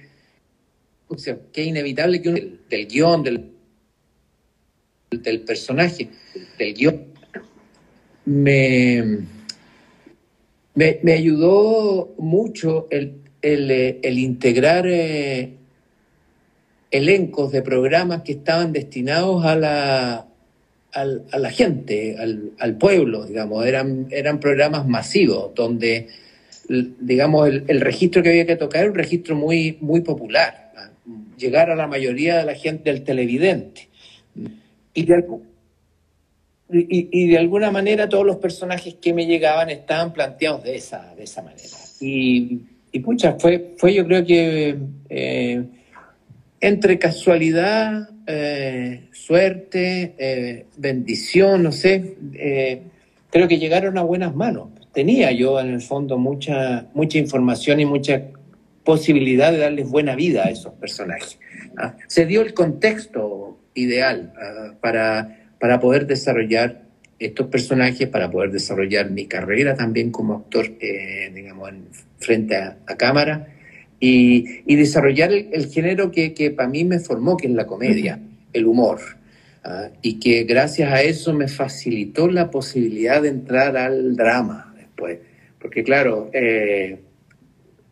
[1.52, 3.50] que es inevitable que uno, del guion, del,
[5.10, 6.10] del personaje,
[6.58, 7.04] del guion,
[8.26, 9.20] me,
[10.74, 15.56] me, ayudó mucho el, el, integrar eh,
[16.90, 20.28] elencos de programas que estaban destinados a la,
[20.94, 23.66] a la gente, al, al, pueblo, digamos.
[23.66, 26.08] Eran, eran programas masivos donde,
[26.68, 30.72] digamos, el, registro que había que tocar era un registro muy, muy popular,
[31.36, 33.88] llegar a la mayoría de la gente, del televidente.
[34.94, 35.24] Y de,
[36.70, 41.24] y, de alguna manera todos los personajes que me llegaban estaban planteados de esa, de
[41.24, 41.76] esa manera.
[42.00, 42.60] Y,
[42.92, 44.76] y pucha, fue, fue yo creo que
[45.08, 45.64] eh,
[46.66, 52.16] entre casualidad, eh, suerte, eh, bendición, no sé,
[53.30, 54.70] creo que llegaron a buenas manos.
[54.94, 58.22] Tenía yo en el fondo mucha, mucha información y mucha
[58.84, 61.38] posibilidad de darles buena vida a esos personajes.
[61.76, 61.96] ¿ah?
[62.06, 66.82] Se dio el contexto ideal ah, para, para poder desarrollar
[67.18, 72.78] estos personajes, para poder desarrollar mi carrera también como actor, eh, digamos, en, frente a,
[72.96, 73.53] cámara
[74.06, 78.20] y, desarrollar el, género que, que para mí me formó, que es la comedia,
[78.52, 79.00] el humor.
[79.64, 79.88] ¿ah?
[80.02, 85.18] y que gracias a eso me facilitó la posibilidad de entrar al drama después.
[85.58, 87.00] Porque claro, eh,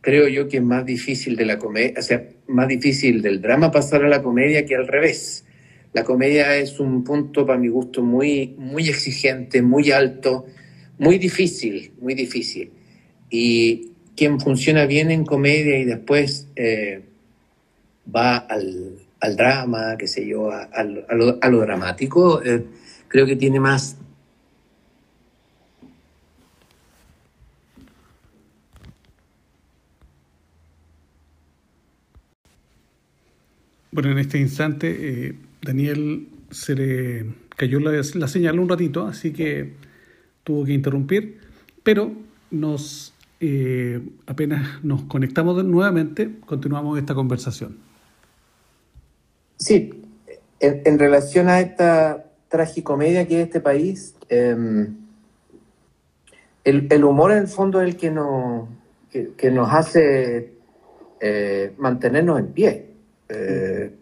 [0.03, 3.71] creo yo que es más difícil de la comedia, o sea, más difícil del drama
[3.71, 5.47] pasar a la comedia que al revés.
[5.95, 10.45] La comedia es un punto para mi gusto muy, muy exigente, muy alto,
[10.99, 12.71] muy difícil, muy difícil.
[13.31, 17.03] Y quien funciona bien en comedia y después eh,
[18.15, 18.99] va al,
[19.37, 22.65] drama, qué sé yo, a, lo, dramático, eh,
[23.09, 23.97] creo que tiene más,
[33.93, 34.97] Bueno, en este instante
[35.29, 39.75] eh, Daniel se le cayó la, señal un ratito, así que
[40.45, 41.39] tuvo que interrumpir,
[41.83, 42.11] pero
[42.51, 43.12] nos
[43.45, 47.77] eh, apenas nos conectamos nuevamente, continuamos esta conversación.
[49.57, 50.05] Sí,
[50.61, 54.97] en, relación a esta tragicomedia que es este país, em,
[56.63, 58.69] el, humor en el fondo es el que nos,
[59.11, 60.53] que nos hace
[61.21, 62.87] eh, mantenernos en pie.
[63.29, 63.93] Eh,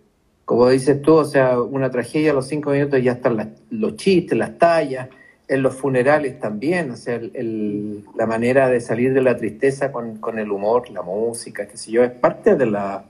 [0.44, 4.36] como dices tú, o sea, una tragedia a los cinco minutos ya están los chistes,
[4.36, 5.08] las tallas,
[5.50, 10.50] en los funerales también, o sea, la manera de salir de la tristeza con, el
[10.50, 13.04] humor, la música, qué sé yo, es parte de la,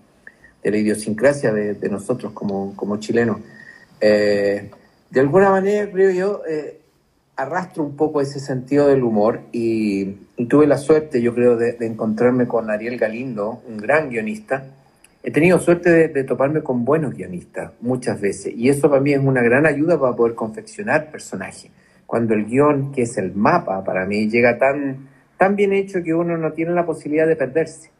[0.62, 3.38] de la idiosincrasia de, nosotros como, como chilenos.
[4.00, 4.70] Eh,
[5.10, 6.80] de alguna manera, creo yo, eh,
[7.36, 10.16] arrastro un poco ese sentido del humor y,
[10.48, 14.64] tuve la suerte, yo creo, de encontrarme con Ariel Galindo, un gran guionista,
[15.22, 19.20] He tenido suerte de, toparme con buenos guionistas muchas veces y eso para mí es
[19.20, 21.70] una gran ayuda para poder confeccionar personajes.
[22.10, 26.12] Cuando el guion, que es el mapa para mí, llega tan, tan bien hecho que
[26.12, 27.90] uno no tiene la posibilidad de perderse.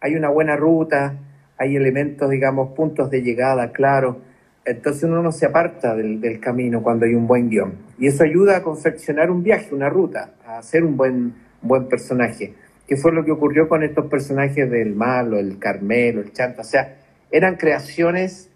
[0.00, 1.18] Hay una buena ruta,
[1.58, 4.20] hay elementos, digamos, puntos de llegada claro
[4.68, 7.74] entonces uno no se aparta del, del camino cuando hay un buen guion.
[8.00, 12.52] Y eso ayuda a confeccionar un viaje, una ruta, a hacer un buen, buen personaje
[12.86, 16.62] qué fue lo que ocurrió con estos personajes del malo, el Carmelo, el Chanta.
[16.62, 16.96] O sea,
[17.30, 18.50] eran creaciones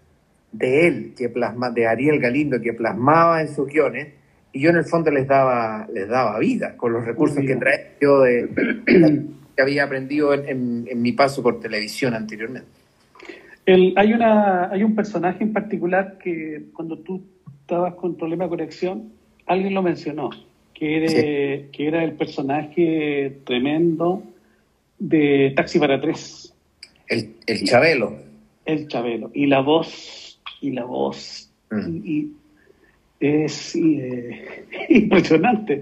[0.51, 4.13] de él, que plasma, de Ariel Galindo, que plasmaba en sus guiones,
[4.53, 7.93] y yo en el fondo les daba, les daba vida con los recursos que traía
[8.01, 8.49] yo de,
[9.55, 12.69] que había aprendido en, mi paso por televisión anteriormente.
[13.65, 17.23] hay, una, hay un personaje en particular que cuando tú
[17.61, 19.13] estabas con problema de conexión,
[19.45, 20.29] alguien lo mencionó
[20.81, 24.23] que era, el personaje tremendo
[24.97, 26.55] de Taxi para Tres.
[27.07, 28.17] El, el Chabelo.
[28.65, 29.29] El Chabelo.
[29.33, 31.97] Y la voz, y la voz, mm.
[32.03, 32.31] y,
[33.21, 35.81] es eh, impresionante.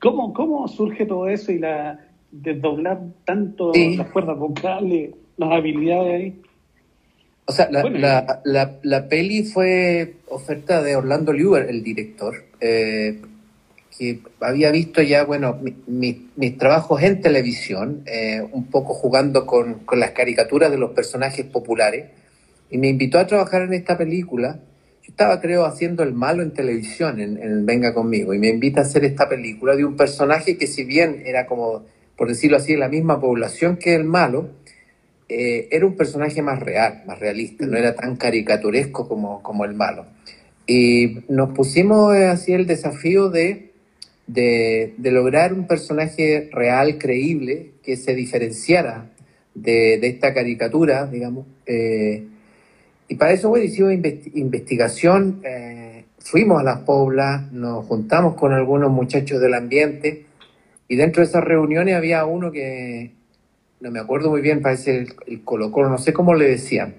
[0.00, 6.42] ¿Cómo, ¿Cómo surge todo eso y la desdoblar tanto las cuerdas vocales, las habilidades ahí?
[7.46, 12.34] O sea, la, la, la, peli fue oferta de Orlando Liuber, el director.
[12.60, 13.20] Eh,
[13.96, 20.00] que había visto ya, bueno, mis trabajos en televisión, eh, un poco jugando con, con,
[20.00, 22.06] las caricaturas de los personajes populares,
[22.68, 24.58] y me invitó a trabajar en esta película.
[25.06, 29.04] Estaba, creo, haciendo el malo en televisión, en, Venga conmigo, y me invita a hacer
[29.04, 31.84] esta película de un personaje que si bien era como
[32.16, 34.48] por decirlo así, de la misma población que el malo,
[35.28, 39.74] eh, era un personaje más real, más realista, no era tan caricaturesco como, como el
[39.74, 40.06] malo.
[40.66, 43.72] Y nos pusimos eh, así el desafío de,
[44.26, 49.10] de, lograr un personaje real, creíble, que se diferenciara
[49.54, 51.46] de, esta caricatura, digamos.
[51.66, 52.24] Eh,
[53.08, 53.92] y para eso, bueno, hicimos
[54.34, 55.42] investigación,
[56.18, 60.26] fuimos a las poblas, nos juntamos con algunos muchachos del ambiente,
[60.88, 63.12] y dentro de esas reuniones había uno que,
[63.80, 66.94] no me acuerdo muy bien, parece el, el no sé cómo le decían.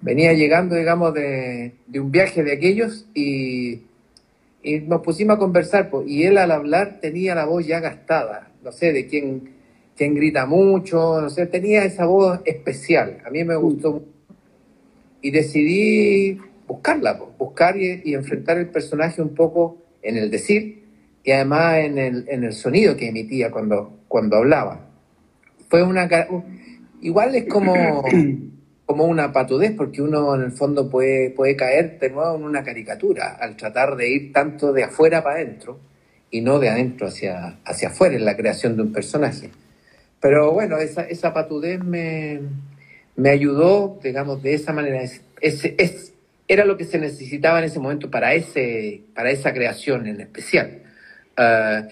[0.00, 3.82] Venía llegando, digamos, de, un viaje de aquellos y,
[4.86, 5.90] nos pusimos a conversar.
[6.06, 9.50] y él al hablar tenía la voz ya gastada, no sé, de quién,
[9.96, 13.18] quién grita mucho, no sé, tenía esa voz especial.
[13.26, 14.02] A mí me gustó
[15.22, 20.84] y decidí buscarla, buscar y, y enfrentar el personaje un poco en el decir
[21.22, 24.90] y además en el, en el sonido que emitía cuando, cuando hablaba
[25.70, 26.08] fue una...
[27.00, 28.04] Igual es como,
[28.86, 32.62] como una patudez, porque uno en el fondo puede, puede caer de nuevo en una
[32.62, 35.78] caricatura al tratar de ir tanto de afuera para adentro
[36.30, 39.50] y no de adentro hacia, hacia afuera en la creación de un personaje.
[40.20, 42.40] Pero bueno, esa, esa patudez me,
[43.16, 45.02] me ayudó, digamos, de esa manera.
[45.02, 46.12] Es, es,
[46.48, 50.82] era lo que se necesitaba en ese momento para, ese, para esa creación en especial.
[51.36, 51.86] Ah,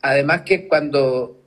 [0.00, 1.38] además que cuando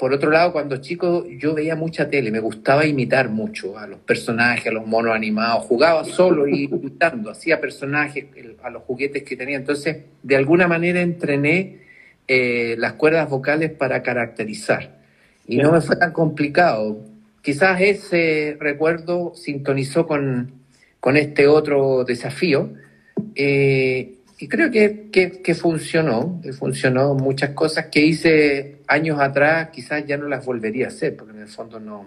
[0.00, 3.98] por otro lado, cuando chico yo veía mucha tele, me gustaba imitar mucho a los
[3.98, 8.24] personajes, a los monos animados, jugaba solo y imitando, hacía personajes
[8.62, 9.58] a los juguetes que tenía.
[9.58, 11.80] Entonces, de alguna manera entrené
[12.26, 14.96] eh, las cuerdas vocales para caracterizar.
[15.46, 17.04] Y no me fue tan complicado.
[17.42, 20.52] Quizás ese recuerdo sintonizó con,
[21.00, 22.70] con este otro desafío.
[23.34, 30.06] Eh, y creo que, que, funcionó, que funcionó muchas cosas que hice años atrás, quizás
[30.06, 32.06] ya no las volvería a hacer, porque en el fondo no,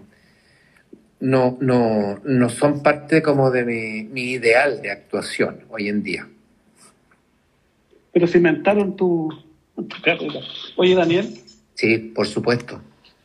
[1.19, 6.27] no, no, no son parte como de mi, mi ideal de actuación hoy en día.
[8.11, 9.29] Pero cimentaron tu,
[9.75, 10.39] tu carrera.
[10.75, 11.37] Oye, Daniel.
[11.75, 12.81] Sí, por supuesto.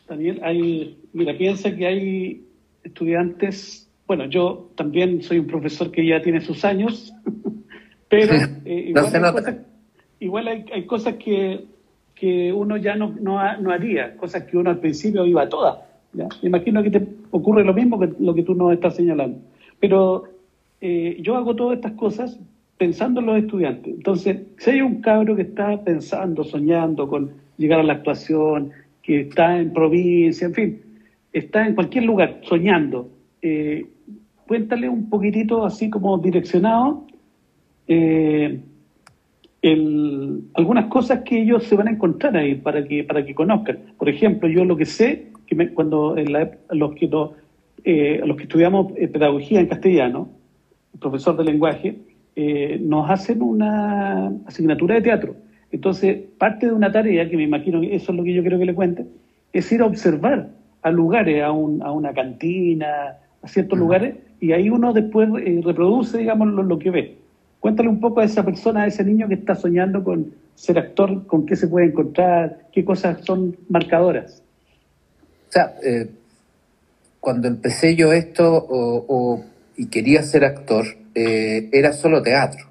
[0.06, 2.46] Daniel, hay, mira, piensa que hay
[2.82, 7.12] estudiantes, bueno, yo también soy un profesor que ya tiene sus años,
[8.08, 8.92] pero eh,
[10.20, 11.66] igual, hay, cosas, que,
[12.14, 15.78] que uno ya no, no, haría, cosas que uno al principio iba a todas.
[16.14, 19.40] Me imagino que te ocurre lo mismo que lo que tú nos estás señalando.
[19.78, 20.24] Pero
[20.80, 22.38] eh, yo hago todas estas cosas
[22.78, 23.94] pensando en los estudiantes.
[23.94, 28.70] Entonces, si hay un cabro que está pensando, soñando con llegar a la actuación,
[29.02, 30.82] que está en provincia, en fin,
[31.38, 33.10] está en cualquier lugar soñando,
[33.42, 33.86] eh,
[34.46, 37.06] cuéntale un poquitito así como direccionado
[37.88, 38.60] eh,
[40.54, 43.78] algunas cosas que ellos se van a encontrar ahí para que para que conozcan.
[43.98, 46.14] Por ejemplo, yo lo que sé, que cuando
[46.70, 47.10] los, que
[47.84, 50.28] eh, los que estudiamos eh, pedagogía en castellano,
[51.00, 51.98] profesor de lenguaje,
[52.80, 55.34] nos hacen una asignatura de teatro.
[55.72, 58.60] Entonces, parte de una tarea, que me imagino que eso es lo que yo quiero
[58.60, 59.06] que le cuente,
[59.52, 60.50] es ir a observar
[60.82, 65.28] a lugares, a, una cantina, a ciertos lugares, y ahí uno después
[65.62, 67.18] reproduce, digamos, lo que ve.
[67.60, 71.26] Cuéntale un poco a esa persona, a ese niño que está soñando con ser actor,
[71.26, 74.42] con qué se puede encontrar, qué cosas son marcadoras.
[75.48, 76.08] O sea, eh,
[77.20, 79.44] cuando empecé yo esto
[79.76, 82.66] y quería ser actor, eh, era solo teatro,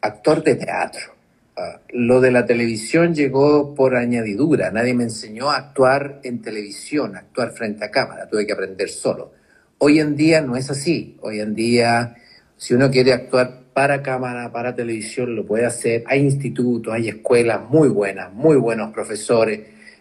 [0.00, 1.13] actor de teatro.
[1.56, 7.14] Ah, lo de la televisión llegó por añadidura, nadie me enseñó a actuar en televisión,
[7.14, 9.32] a actuar frente a cámara, tuve que aprender solo.
[9.78, 12.16] Hoy en día no es así, hoy en día
[12.56, 16.04] si uno quiere actuar para cámara, para televisión, lo puede hacer.
[16.06, 19.60] Hay institutos, hay escuelas muy buenas, muy buenos profesores,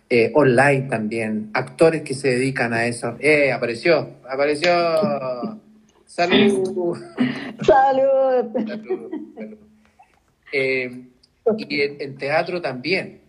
[0.10, 3.16] eh, online también, actores que se dedican a eso.
[3.20, 3.52] ¡Eh!
[3.52, 4.72] Apareció, apareció.
[6.06, 6.98] Salud.
[7.62, 8.46] Salud.
[10.52, 11.13] Eh,
[11.58, 13.22] y en, teatro también.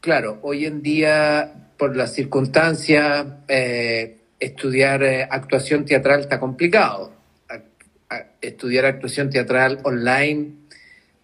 [0.00, 7.12] Claro, hoy en día, por las circunstancias, eh, estudiar actuación teatral está complicado
[8.40, 10.52] estudiar actuación teatral online,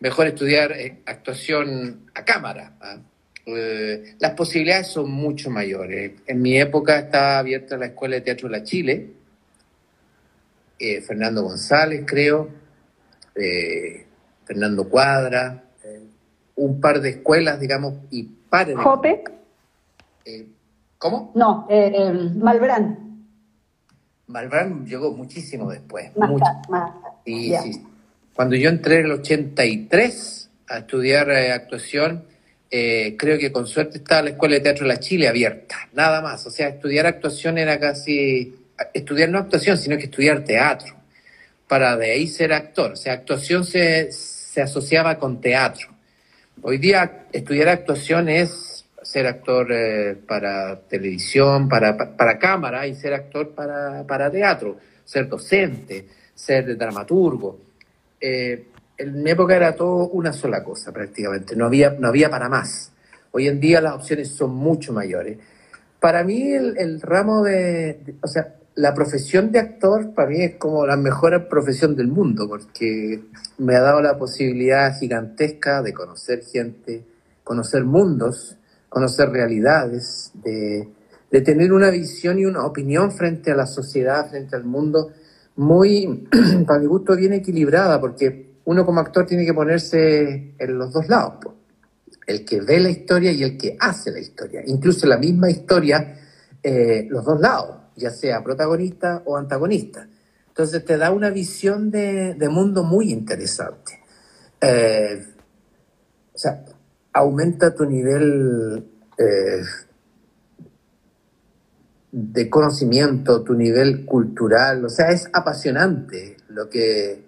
[0.00, 2.76] mejor estudiar eh, actuación a cámara.
[2.80, 2.98] ¿ah?
[3.46, 6.12] Eh, las posibilidades son mucho mayores.
[6.26, 9.10] En mi época estaba abierta la Escuela de Teatro de la Chile,
[10.78, 12.50] eh, Fernando González, creo,
[14.48, 15.62] Fernando Cuadra,
[16.56, 18.82] un par de escuelas, digamos, y pares de...
[18.82, 19.22] ¿Jope?
[20.98, 21.30] ¿Cómo?
[21.36, 21.68] No,
[22.34, 23.08] Malbrán.
[24.26, 26.14] Malbrán llegó muchísimo después.
[26.16, 26.44] Más, mucho.
[26.68, 26.90] más.
[28.34, 32.24] Cuando yo entré en el 83 a estudiar eh, actuación,
[32.70, 36.20] eh, creo que con suerte estaba la Escuela de Teatro de la Chile abierta, nada
[36.20, 36.46] más.
[36.46, 38.54] O sea, estudiar actuación era casi,
[38.92, 40.94] estudiar no actuación, sino que estudiar teatro,
[41.66, 42.92] para de ahí ser actor.
[42.92, 44.12] O sea, actuación se,
[44.58, 45.86] se asociaba con teatro.
[46.62, 53.14] Hoy día estudiar actuación es ser actor eh, para televisión, para, para, cámara y ser
[53.14, 57.60] actor para, para teatro, ser docente, ser dramaturgo.
[58.20, 62.48] Eh, en mi época era todo una sola cosa prácticamente, no había, no había para
[62.48, 62.90] más.
[63.30, 65.38] Hoy en día las opciones son mucho mayores.
[66.00, 70.86] Para mí el, ramo de, o sea, la profesión de actor para mí es como
[70.86, 73.24] la mejor profesión del mundo porque
[73.58, 77.04] me ha dado la posibilidad gigantesca de conocer gente,
[77.42, 78.56] conocer mundos,
[78.88, 80.90] conocer realidades, de,
[81.40, 85.10] tener una visión y una opinión frente a la sociedad, frente al mundo,
[85.56, 86.28] muy,
[86.66, 91.08] para mi gusto, bien equilibrada, porque uno como actor tiene que ponerse en los dos
[91.08, 91.52] lados,
[92.28, 94.62] el que ve la historia y el que hace la historia.
[94.66, 96.16] Incluso la misma historia,
[96.62, 100.08] eh, los dos lados, ya sea protagonista o antagonista.
[100.48, 104.00] Entonces te da una visión de, mundo muy interesante.
[104.60, 105.24] Eh,
[106.34, 106.64] o sea,
[107.12, 108.84] aumenta tu nivel
[109.18, 109.62] eh,
[112.10, 114.84] de conocimiento, tu nivel cultural.
[114.84, 117.22] O sea, es apasionante lo que,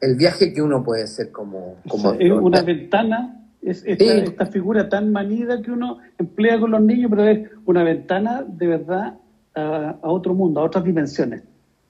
[0.00, 1.76] el viaje que uno puede hacer como...
[1.88, 7.10] como es una ventana, es esta, figura tan manida que uno emplea con los niños,
[7.10, 9.19] pero es una ventana de verdad
[9.54, 11.42] a, otro mundo, a otras dimensiones.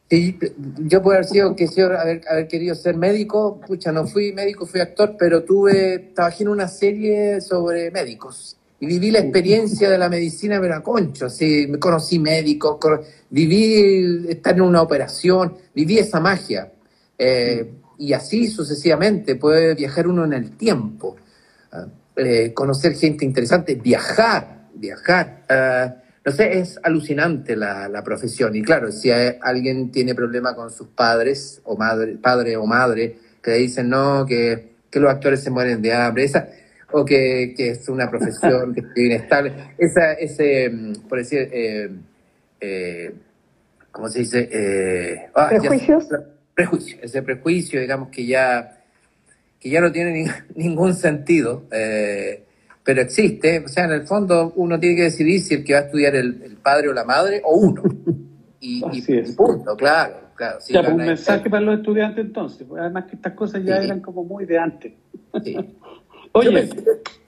[0.09, 0.37] Sí,
[0.79, 4.81] yo puedo haber sido, que haber, haber, querido ser médico, pucha, no fui médico, fui
[4.81, 10.09] actor, pero tuve, trabajé en una serie sobre médicos y viví la experiencia de la
[10.09, 12.79] medicina pero a concho, así, me conocí médicos,
[13.29, 16.73] viví estar en una operación, viví esa magia.
[17.17, 19.37] Eh, y así sucesivamente.
[19.37, 21.17] Puede viajar uno en el tiempo,
[21.73, 21.87] ah,
[22.17, 25.45] eh, conocer gente interesante, viajar, viajar.
[25.49, 28.55] Ah, no sé, es alucinante la, profesión.
[28.55, 33.53] Y claro, si alguien tiene problema con sus padres o madre, padre o madre, que
[33.53, 36.49] dicen no, que, los actores se mueren de hambre, esa,
[36.93, 41.91] o que, es una profesión que es inestable, esa, ese, mm, por decir, eh,
[42.61, 43.15] eh,
[43.91, 44.49] ¿cómo se dice?
[44.53, 46.09] Eh, ah, ¿Prejuicios?
[46.55, 48.79] prejuicio, ese prejuicio, digamos, que ya,
[49.59, 52.45] que ya no tiene ningún sentido, eh,
[52.85, 53.63] pero existe.
[53.65, 56.15] O sea, en el fondo uno tiene que decidir si el que va a estudiar
[56.15, 57.83] el, padre o la madre o uno.
[58.61, 58.83] Y,
[59.33, 60.17] punto, claro.
[60.35, 63.77] claro ya, pues, un mensaje para los estudiantes entonces, pues, además que estas cosas ya
[63.77, 64.93] eran como muy de antes.
[65.43, 65.57] Sí.
[66.33, 66.69] Oye,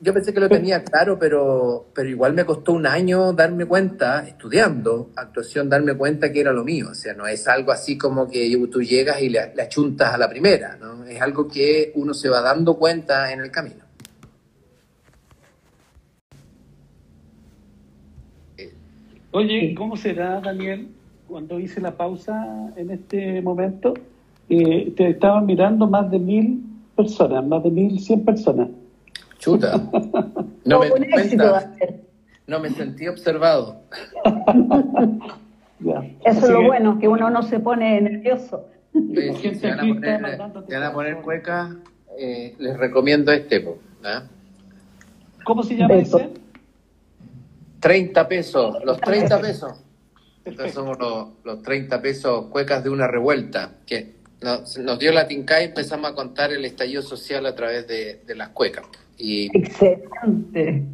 [0.00, 4.24] yo pensé, que lo tenía claro, pero, pero igual me costó un año darme cuenta,
[4.24, 6.88] estudiando actuación, darme cuenta que era lo mío.
[6.92, 10.18] O sea, no es algo así como que tú llegas y le, le achuntas a
[10.18, 11.04] la primera, ¿no?
[11.04, 13.84] Es algo que uno se va dando cuenta en el camino.
[19.34, 20.88] Oye, ¿cómo será, Daniel,
[21.26, 23.94] cuando hice la pausa en este momento?
[24.50, 26.62] Eh, te estaban mirando más de mil
[26.94, 28.68] personas, más de mil cien personas.
[29.38, 29.80] Chuta.
[30.64, 30.90] No, me,
[32.46, 33.80] no me sentí observado.
[36.24, 38.68] Eso es lo bueno, que uno no se pone nervioso.
[38.92, 41.76] si te van a poner, cueca,
[42.16, 43.66] eh, les recomiendo este.
[44.04, 44.22] ¿ah?
[45.42, 46.30] ¿Cómo se llama ese?
[47.82, 49.72] 30 pesos, los 30 pesos.
[50.44, 55.26] Entonces somos los, los 30 pesos cuecas de una revuelta, que nos, nos dio la
[55.26, 58.86] tinca y empezamos a contar el estallido social a través de, de las cuecas.
[59.18, 60.84] Y Excelente.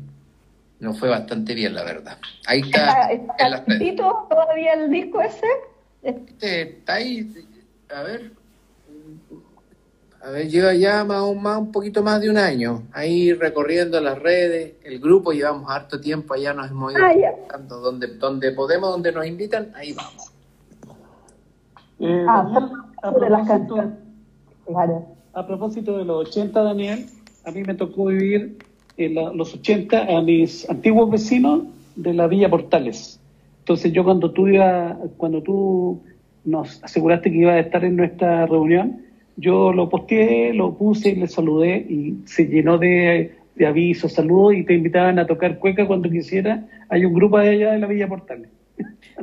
[0.81, 2.19] Nos fue bastante bien, la verdad.
[2.47, 3.11] Ahí está.
[3.11, 3.65] ¿Está,
[4.29, 5.47] todavía el disco ese?
[6.03, 7.31] Este, está ahí.
[7.95, 8.33] A ver.
[10.21, 14.19] A ver, lleva ya más, más, un poquito más de un año ahí recorriendo las
[14.19, 14.75] redes.
[14.83, 19.27] El grupo llevamos harto tiempo, allá nos hemos ido ah, donde, donde podemos, donde nos
[19.27, 20.33] invitan, ahí vamos.
[22.01, 22.71] Eh, ah,
[23.03, 23.93] a, propósito,
[25.35, 27.07] a propósito de los 80, Daniel,
[27.45, 28.59] a mí me tocó vivir
[28.97, 31.63] en los 80 a mis antiguos vecinos
[31.95, 33.21] de la Villa Portales.
[33.61, 36.03] Entonces yo cuando tú iba, cuando tú
[36.45, 39.03] nos aseguraste que iba a estar en nuestra reunión,
[39.39, 44.75] yo lo posteé, lo puse, le saludé y se llenó de, avisos, saludos y te
[44.75, 46.67] invitaban a tocar cueca cuando quisiera.
[46.89, 48.51] Hay un grupo de allá de la Villa Portales.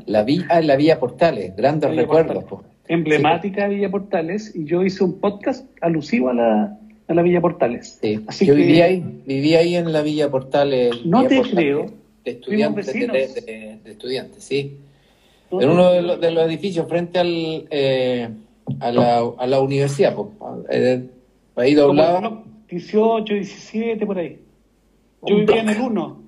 [0.05, 2.45] La Villa, ah, la Villa Portales, grandes recuerdos.
[2.87, 7.99] Emblemática Villa Portales y yo hice un podcast alusivo a la, a la Villa Portales.
[8.27, 11.05] Así yo viví ahí, viví ahí en la Villa Portales.
[11.05, 11.87] No te creo.
[12.23, 14.77] De estudiantes, de, estudiantes, sí.
[15.51, 18.29] en uno de los, de los, edificios frente al, eh,
[18.79, 20.29] a, la, a la universidad, pues,
[21.55, 22.43] ahí doblado.
[22.69, 24.39] 18, 17, por ahí.
[25.23, 26.23] Yo vivía en el 1.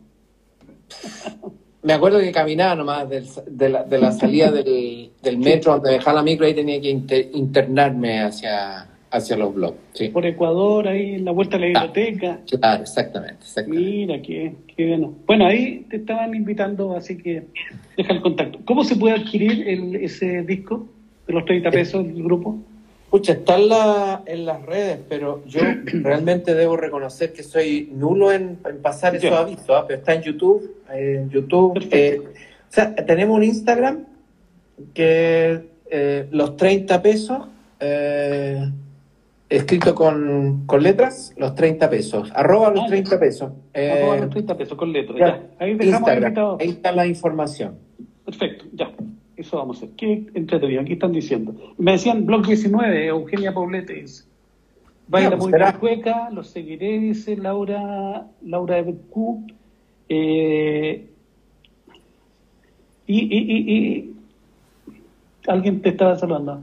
[1.84, 6.18] Me acuerdo que caminaba nomás de, la, de, la, salida del, del metro donde dejaba
[6.18, 6.90] la micro y tenía que
[7.34, 9.78] internarme hacia, hacia los blogs.
[10.12, 12.42] Por Ecuador, ahí en la vuelta a la biblioteca.
[12.60, 15.14] Claro, exactamente, Mira, qué, qué bueno.
[15.26, 17.44] Bueno, ahí te estaban invitando, así que
[17.96, 18.60] deja el contacto.
[18.66, 20.88] ¿Cómo se puede adquirir el, ese disco
[21.28, 22.58] de los 30 pesos del grupo?
[23.10, 28.32] Pucha, está en, la, en las redes, pero yo realmente debo reconocer que soy nulo
[28.32, 29.86] en, pasar esos avisos, ¿ah?
[29.88, 30.76] pero está en YouTube.
[30.92, 32.22] En YouTube eh,
[32.70, 34.06] o sea, tenemos un Instagram
[34.94, 37.48] que eh, los 30 pesos,
[37.80, 38.70] eh,
[39.50, 42.32] escrito con, con, letras, los 30 pesos.
[42.36, 43.52] Arroba los 30 ah, pesos.
[43.74, 45.42] Arroba los 30 pesos con letras.
[45.60, 47.78] Ahí dejamos Instagram, ahí está la información.
[48.26, 48.92] Perfecto, ya.
[49.38, 49.96] Eso vamos a hacer.
[49.96, 50.82] Qué entretenido.
[50.82, 51.56] Aquí están diciendo.
[51.78, 54.26] Me decían Blog 19, Eugenia Poblete dice.
[55.08, 58.96] Baila muy bien cueca, los seguiré, dice Laura, Laura de
[60.10, 61.10] eh,
[63.06, 64.16] y, y, y, y,
[65.48, 66.62] alguien te estaba saludando.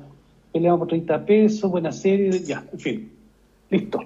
[0.52, 3.12] Peleamos por 30 pesos, buena serie, ya, en fin.
[3.70, 4.00] Listo.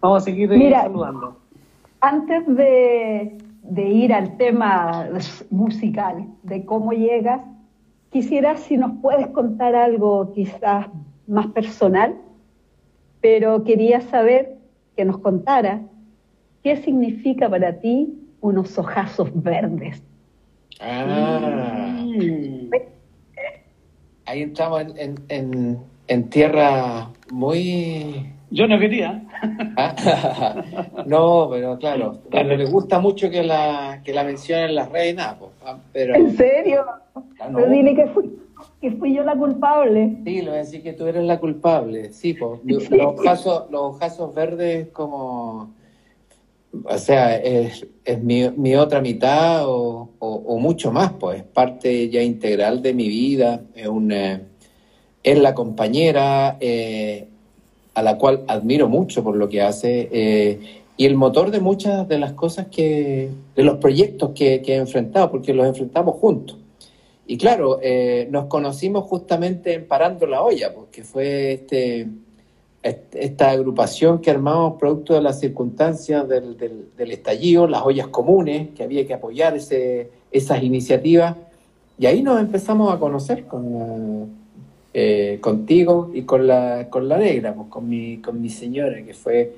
[0.00, 1.36] Vamos a seguir Mira, saludando.
[2.00, 5.08] Antes de, de ir al tema
[5.50, 7.40] musical, de cómo llegas,
[8.14, 10.86] Quisiera si nos puedes contar algo quizás
[11.26, 12.14] más personal,
[13.20, 14.56] pero quería saber
[14.96, 15.82] que nos contara
[16.62, 20.00] qué significa para ti unos ojazos verdes.
[20.80, 22.04] Ah.
[24.26, 28.32] Ahí estamos en, en, tierra muy...
[28.54, 29.20] Yo no quería.
[29.76, 30.62] Ah,
[31.06, 35.34] no, pero claro, pero le gusta mucho que la, que la mencionen las reinas,
[35.66, 36.14] ah, pero...
[36.14, 36.84] ¿En serio?
[37.36, 38.30] Pero dile que fui,
[38.80, 40.18] que fui yo la culpable.
[40.24, 42.12] Sí, lo voy a decir que tú eres la culpable.
[42.12, 45.74] Sí, pues, los ojazos, los verdes como,
[46.84, 52.08] o sea, es, es mi, mi, otra mitad o, o, mucho más, pues, es parte
[52.08, 54.42] ya integral de mi vida, es, un, eh,
[55.24, 57.30] es la compañera eh,
[57.94, 62.06] a la cual admiro mucho por lo que hace eh, y el motor de muchas
[62.08, 66.58] de las cosas que, de los proyectos que, he enfrentado, porque los enfrentamos juntos.
[67.26, 72.06] Y claro, eh, nos conocimos justamente en Parando la Olla, porque fue este,
[72.82, 78.84] esta agrupación que armamos producto de las circunstancias del, del, estallido, las ollas comunes, que
[78.84, 81.34] había que apoyar ese, esas iniciativas.
[81.98, 84.43] Y ahí nos empezamos a conocer con,
[84.94, 89.12] eh, contigo y con la, con la negra, pues, con, mi, con mi señora, que
[89.12, 89.52] fue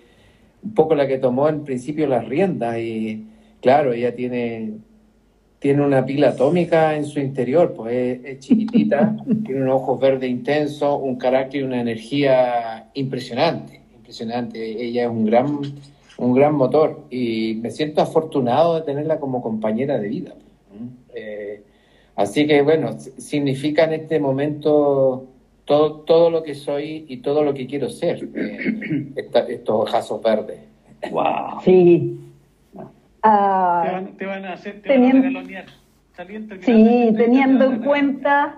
[0.63, 2.79] un poco la que tomó en principio las riendas.
[2.79, 3.27] Y
[3.61, 4.75] claro, ella tiene
[5.59, 10.99] tiene una pila atómica en su interior, pues es, chiquitita, tiene unos ojos verdes intensos,
[11.03, 14.85] un carácter y una energía impresionante, impresionante.
[14.85, 15.59] Ella es un gran,
[16.19, 20.35] un gran motor y me siento afortunado de tenerla como compañera de vida.
[21.15, 21.46] Eh,
[22.17, 25.27] así que bueno, significa en este momento
[25.65, 29.15] todo, todo lo que soy y todo lo que quiero ser, eh,
[29.49, 30.61] estos ojazos verdes.
[31.11, 31.61] Wow.
[31.63, 32.21] Sí,
[33.29, 35.41] Ah, te, van, a hacer, te teniendo,
[36.61, 38.57] Sí, teniendo en cuenta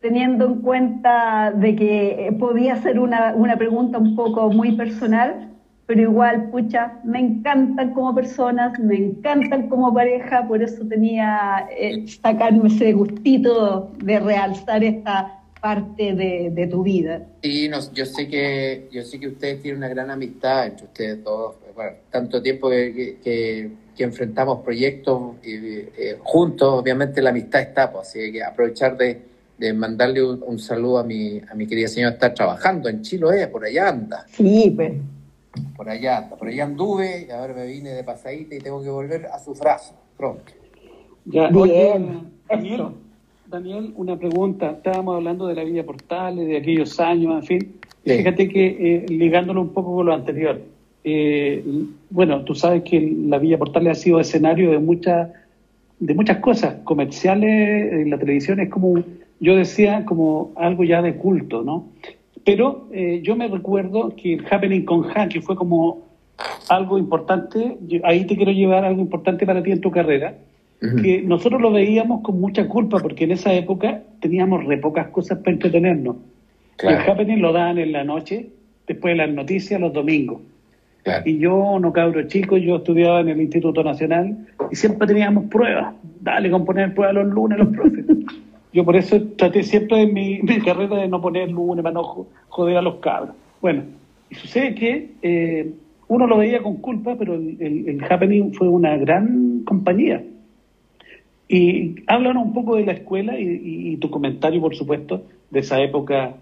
[0.00, 5.49] teniendo en cuenta de que podía ser una, una pregunta un poco muy personal,
[5.90, 12.06] pero igual, pucha, me encantan como personas, me encantan como pareja, por eso tenía eh,
[12.06, 17.26] sacarme ese gustito de realzar esta parte de, tu vida.
[17.42, 21.24] Sí, no, yo sé que yo sé que ustedes tienen una gran amistad entre ustedes
[21.24, 28.08] todos, bueno, tanto tiempo que que enfrentamos proyectos eh, juntos, obviamente la amistad está, pues,
[28.08, 29.20] así que aprovechar de,
[29.58, 33.64] de mandarle un, saludo a mi, a mi querida señora, está trabajando en Chiloé, por
[33.64, 34.24] allá anda.
[34.32, 34.92] Sí, pues.
[35.76, 38.90] Por allá anda, por allá anduve y ahora me vine de pasadita y tengo que
[38.90, 40.52] volver a su frase pronto.
[41.24, 42.30] Ya, Bien.
[42.48, 42.88] Daniel,
[43.46, 44.70] Daniel, una pregunta.
[44.70, 47.80] Estábamos hablando de la Villa Portales, de aquellos años, en fin.
[48.04, 50.60] Fíjate que eh, ligándolo un poco con lo anterior
[51.02, 51.64] eh,
[52.10, 55.30] bueno, tú sabes que la Villa Portales ha sido escenario de muchas
[55.98, 59.04] de muchas cosas comerciales, en la televisión es como,
[59.38, 61.88] yo decía, como algo ya de culto, ¿no?
[62.44, 66.08] Pero eh, yo me recuerdo que el Happening con que fue como
[66.68, 70.34] algo importante, ahí te quiero llevar algo importante para ti en tu carrera,
[71.02, 75.38] que nosotros lo veíamos con mucha culpa porque en esa época teníamos re pocas cosas
[75.38, 76.16] para entretenernos.
[76.78, 78.48] El Happening lo daban en la noche,
[78.86, 80.40] después de las noticias, los domingos.
[81.24, 85.94] Y yo, no cabro chico, yo estudiaba en el Instituto Nacional y siempre teníamos pruebas.
[86.20, 88.04] Dale con poner pruebas los lunes los profes.
[88.72, 92.76] Yo por eso traté siempre en mi, carrera de no poner lunes para no joder
[92.76, 93.34] a los cabros.
[93.60, 93.84] Bueno,
[94.30, 95.72] y sucede que eh,
[96.08, 100.24] uno lo veía con culpa, pero el, Happening fue una gran compañía.
[101.48, 106.34] Y háblanos un poco de la escuela y, tu comentario, por supuesto, de esa época,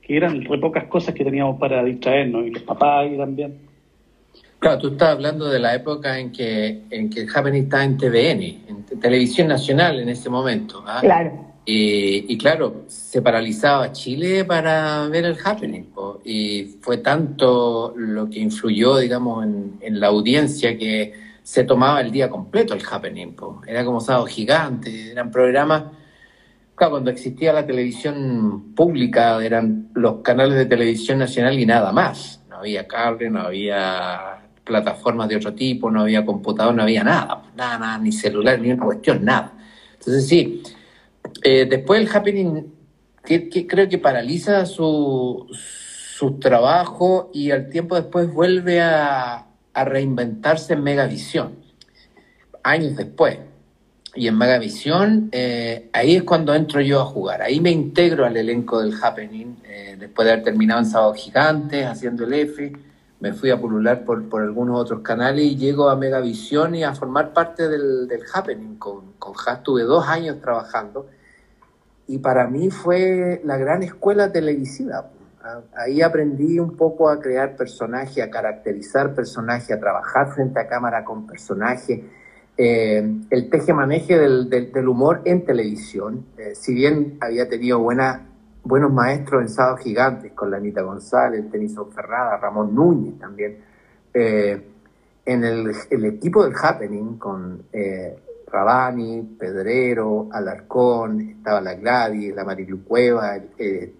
[0.00, 3.58] que eran re pocas cosas que teníamos para distraernos, y los papás y también.
[4.58, 7.98] Claro, tú estás hablando de la época en que, en que el Happening estaba en
[7.98, 10.82] TVN, en Televisión Nacional en ese momento.
[10.86, 11.00] ¿ah?
[11.02, 11.53] Claro.
[11.66, 15.86] Y, claro, se paralizaba Chile para ver el happening.
[16.24, 22.28] y fue tanto lo que influyó, digamos, en, la audiencia que se tomaba el día
[22.28, 23.34] completo el happening.
[23.66, 25.84] Era como sábado gigante, eran programas.
[26.74, 32.42] Claro, cuando existía la televisión pública, eran los canales de televisión nacional y nada más.
[32.50, 37.42] No había cable, no había plataformas de otro tipo, no había computador, no había nada.
[37.56, 39.52] Nada, nada, ni celular, ni una cuestión, nada.
[39.98, 40.62] Entonces sí
[41.44, 42.64] eh, después el happening
[43.24, 51.56] creo que paraliza su, su, trabajo y al tiempo después vuelve a, reinventarse en Megavisión,
[52.62, 53.38] años después.
[54.14, 57.42] Y en Megavisión, eh, ahí es cuando entro yo a jugar.
[57.42, 61.84] Ahí me integro al elenco del Happening, eh, después de haber terminado en Sábado Gigantes,
[61.84, 62.72] haciendo el F.
[63.18, 66.94] Me fui a pulular por, por algunos otros canales y llego a Megavisión y a
[66.94, 68.76] formar parte del, Happening.
[68.76, 71.08] Con, con Has tuve dos años trabajando
[72.06, 75.10] y para mí fue la gran escuela televisiva.
[75.76, 81.04] Ahí aprendí un poco a crear personajes, a caracterizar personajes, a trabajar frente a cámara
[81.04, 82.00] con personajes,
[82.56, 86.26] eh, el teje-maneje del, del, humor en televisión.
[86.38, 88.26] Eh, si bien había tenido buena,
[88.62, 93.58] buenos maestros en Sábado Gigantes, con la Anita González, Tenison Ferrada, Ramón Núñez también,
[94.14, 94.62] eh,
[95.26, 97.64] en el, el, equipo del Happening, con
[98.54, 103.36] Rabani, Pedrero, Alarcón, estaba la Gladys, la Marilu Cueva.
[103.58, 103.92] Eh,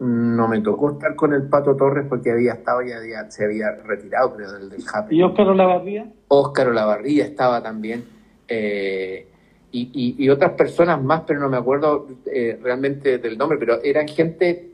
[0.00, 4.34] no me tocó estar con el Pato Torres porque había estado ya se había retirado,
[4.34, 6.12] creo, del, del ¿Y Óscar Olavarría?
[6.28, 8.04] Óscar Olavarría estaba también.
[8.46, 9.28] Eh,
[9.72, 14.70] y, otras personas más, pero no me acuerdo eh, realmente del nombre, pero eran gente,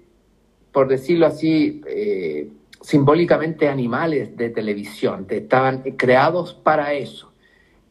[0.73, 1.83] por decirlo así,
[2.81, 7.32] simbólicamente animales de televisión, estaban creados para eso.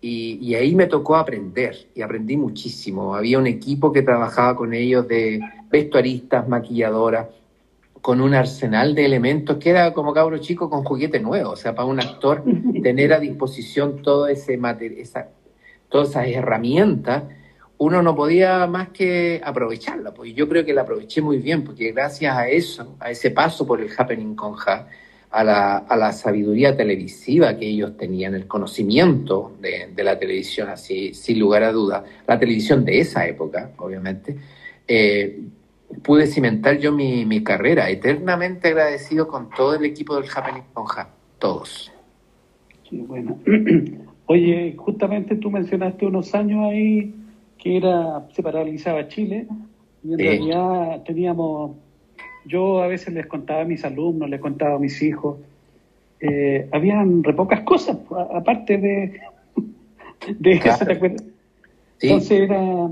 [0.04, 3.14] Y, ahí me tocó aprender y aprendí muchísimo.
[3.14, 5.40] Había un equipo que trabajaba con ellos de
[5.70, 7.28] vestuaristas, maquilladoras,
[8.02, 11.52] con un arsenal de elementos que era como cabro chico con juguete nuevo.
[11.52, 12.44] O sea, para un actor
[12.84, 14.60] tener a disposición todo ese
[14.98, 15.30] esa,
[15.88, 17.26] todas esas herramientas,
[17.78, 20.14] uno no podía más que aprovecharla.
[20.16, 23.68] Pues yo creo que la aproveché muy bien, porque gracias a eso, a ese paso
[23.68, 24.88] por el Happening con Ja,
[25.32, 30.70] a la, a la, sabiduría televisiva que ellos tenían, el conocimiento de, de, la televisión,
[30.70, 34.36] así, sin lugar a duda, la televisión de esa época, obviamente,
[34.88, 35.40] eh,
[36.04, 41.10] pude cimentar yo mi, mi, carrera, eternamente agradecido con todo el equipo del Happening Ponja,
[41.40, 41.92] todos.
[42.90, 43.40] Qué bueno.
[44.26, 47.14] Oye, justamente tú mencionaste unos años ahí
[47.58, 49.48] que era se paralizaba Chile
[50.04, 51.78] y en realidad teníamos
[52.46, 55.38] yo a veces les contaba a mis alumnos, les contaba a mis hijos,
[56.20, 57.98] eh, habían re pocas cosas,
[58.34, 59.22] aparte de,
[60.40, 61.26] de eso, ¿te acuerdas?
[62.00, 62.90] Entonces era,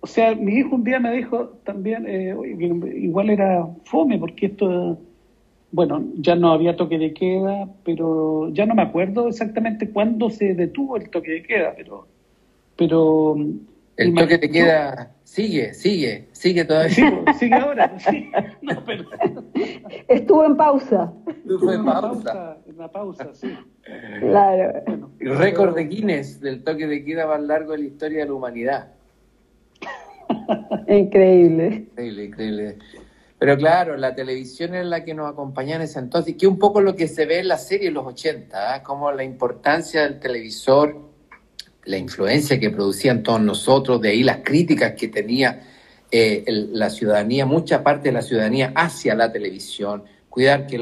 [0.00, 2.34] o sea, mi hijo un día me dijo también, eh,
[2.96, 4.98] igual era fome, porque esto,
[5.72, 10.54] bueno, ya no había toque de queda, pero ya no me acuerdo exactamente cuándo se
[10.54, 12.06] detuvo el toque de queda, pero,
[12.76, 13.36] pero
[13.96, 17.24] el toque de queda sigue, sigue, sigue todavía.
[17.38, 18.30] sigue ahora, sí.
[20.08, 21.12] Estuvo en pausa.
[21.26, 22.58] Estuvo en pausa.
[22.66, 23.56] En la pausa, sí.
[24.20, 24.82] Claro.
[25.20, 28.34] el récord de Guinness del toque de queda más largo de la historia de la
[28.34, 28.92] humanidad.
[30.88, 31.86] Increíble.
[31.90, 32.78] Increíble, increíble.
[33.38, 36.80] Pero claro, la televisión es la que nos acompaña en ese entonces, que un poco
[36.80, 38.82] lo que se ve en la serie en los 80, ¿eh?
[38.84, 41.11] como la importancia del televisor
[41.84, 45.62] la influencia que producían todos nosotros, de ahí las críticas que tenía
[46.10, 50.76] eh, la ciudadanía, mucha parte de la ciudadanía hacia la televisión, cuidar que,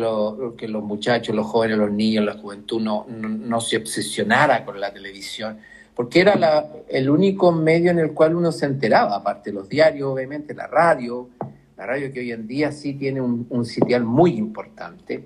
[0.57, 4.93] que los muchachos, los jóvenes, los niños, la juventud no, no, se obsesionara con la
[4.93, 5.59] televisión,
[5.95, 9.69] porque era la, el único medio en el cual uno se enteraba, aparte de los
[9.69, 11.31] diarios, obviamente, la radio,
[11.77, 15.25] la radio que hoy en día sí tiene un, un sitial muy importante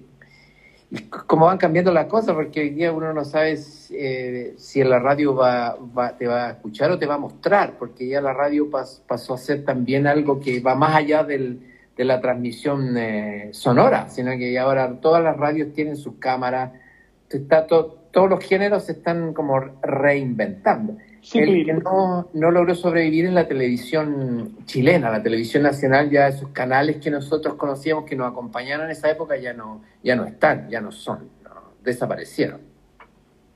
[1.27, 3.59] cómo van cambiando las cosas, porque hoy día uno no sabe
[3.91, 5.77] eh, si la radio va,
[6.19, 9.39] te va a escuchar o te va a mostrar, porque ya la radio pasó a
[9.39, 11.61] ser también algo que va más allá del,
[11.97, 16.73] de la transmisión eh, sonora, sino que ya ahora todas las radios tienen sus cámaras,
[17.29, 20.97] está todos los géneros se están como reinventando.
[21.33, 26.51] El que no, no logró sobrevivir en la televisión chilena, la televisión nacional, ya esos
[26.51, 30.69] canales que nosotros conocíamos que nos acompañaron en esa época ya no, ya no están,
[30.69, 31.31] ya no son.
[31.83, 32.61] desaparecieron.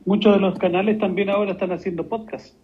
[0.05, 2.55] Muchos de los canales también ahora están haciendo podcast.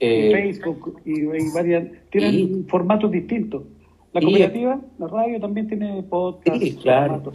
[0.00, 3.64] Eh, Facebook y, varias, tienen formatos distintos.
[4.12, 6.58] La cooperativa, la radio también tiene podcast.
[6.58, 7.32] Sí, claro.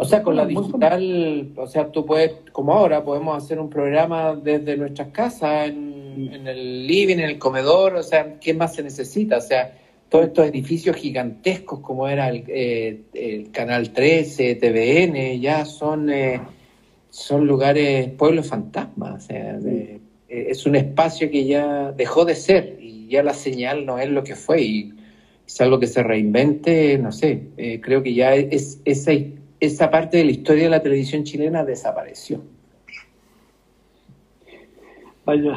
[0.00, 4.34] O sea, con la digital, o sea, tú puedes, como ahora, podemos hacer un programa
[4.34, 8.82] desde nuestras casas, en, en el living, en el comedor, o sea, ¿qué más se
[8.82, 9.36] necesita?
[9.36, 9.74] O sea,
[10.08, 16.40] todos estos edificios gigantescos como era el, eh, Canal 13, TVN, ya son, eh,
[17.10, 19.24] son lugares, pueblos fantasmas.
[19.24, 23.84] O sea, eh, es un espacio que ya dejó de ser y ya la señal
[23.84, 24.92] no es lo que fue y
[25.46, 27.48] es algo que se reinvente, no sé,
[27.82, 29.10] creo que ya es, esa,
[29.60, 32.40] esa parte de la historia de la televisión chilena desapareció.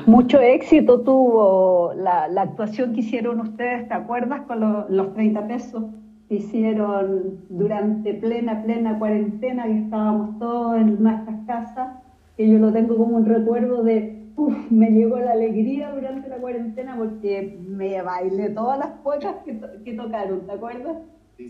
[0.06, 4.42] Mucho éxito tuvo la, actuación que hicieron ustedes, ¿te acuerdas?
[4.42, 5.84] Con los 30 pesos
[6.30, 11.98] que hicieron durante plena, plena cuarentena, que estábamos todos en nuestras casas,
[12.38, 16.38] que yo lo tengo como un recuerdo de, uff, me llegó la alegría durante la
[16.38, 20.98] cuarentena porque me bailé todas las cuecas que, que tocaron, ¿te acuerdas?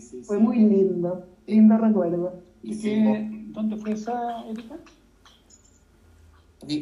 [0.00, 2.34] sí, Fue muy lindo, lindo recuerdo.
[2.62, 4.76] ¿Y qué, dónde fue esa, Erika?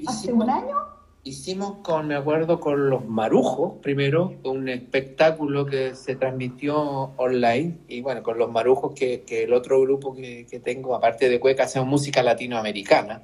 [0.07, 0.77] ¿Hace un año?
[1.25, 6.77] hicimos con, me acuerdo, con los Marujos, primero, un espectáculo que se transmitió
[7.17, 11.29] online, y bueno, con los Marujos, que, que el otro grupo que, que, tengo, aparte
[11.29, 13.23] de Cueca, hacemos música latinoamericana.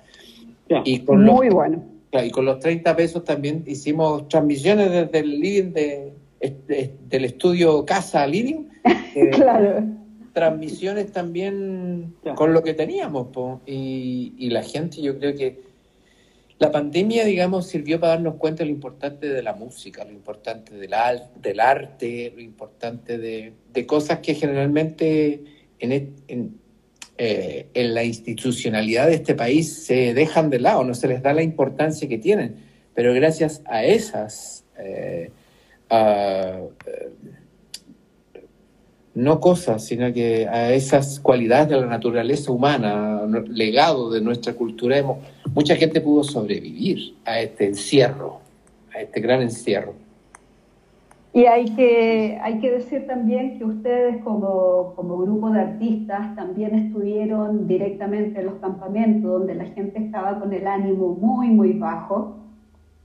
[0.85, 1.83] y con Muy bueno.
[2.13, 6.13] Y con los 30 pesos también hicimos transmisiones desde el living de,
[7.09, 8.68] del estudio Casa Living.
[8.85, 9.85] Eh, claro.
[10.33, 13.29] Transmisiones también con lo que teníamos,
[13.67, 15.69] y, y la gente, yo creo que
[16.59, 20.75] la pandemia, digamos, sirvió para darnos cuenta de lo importante de la música, lo importante
[20.75, 20.91] del,
[21.41, 25.45] del arte, lo importante de, cosas que generalmente
[25.79, 26.61] en,
[27.17, 31.33] eh, en, la institucionalidad de este país se dejan de lado, no se les da
[31.33, 32.57] la importancia que tienen.
[32.93, 35.31] Pero gracias a esas eh,
[39.19, 44.97] no cosas, sino que a esas cualidades de la naturaleza humana, legado de nuestra cultura,
[44.97, 45.19] hemos,
[45.55, 48.39] mucha gente pudo sobrevivir a este encierro,
[48.95, 49.95] a este gran encierro.
[51.33, 56.75] Y hay que, hay que decir también que ustedes como, como grupo de artistas también
[56.75, 62.37] estuvieron directamente en los campamentos donde la gente estaba con el ánimo muy, muy bajo.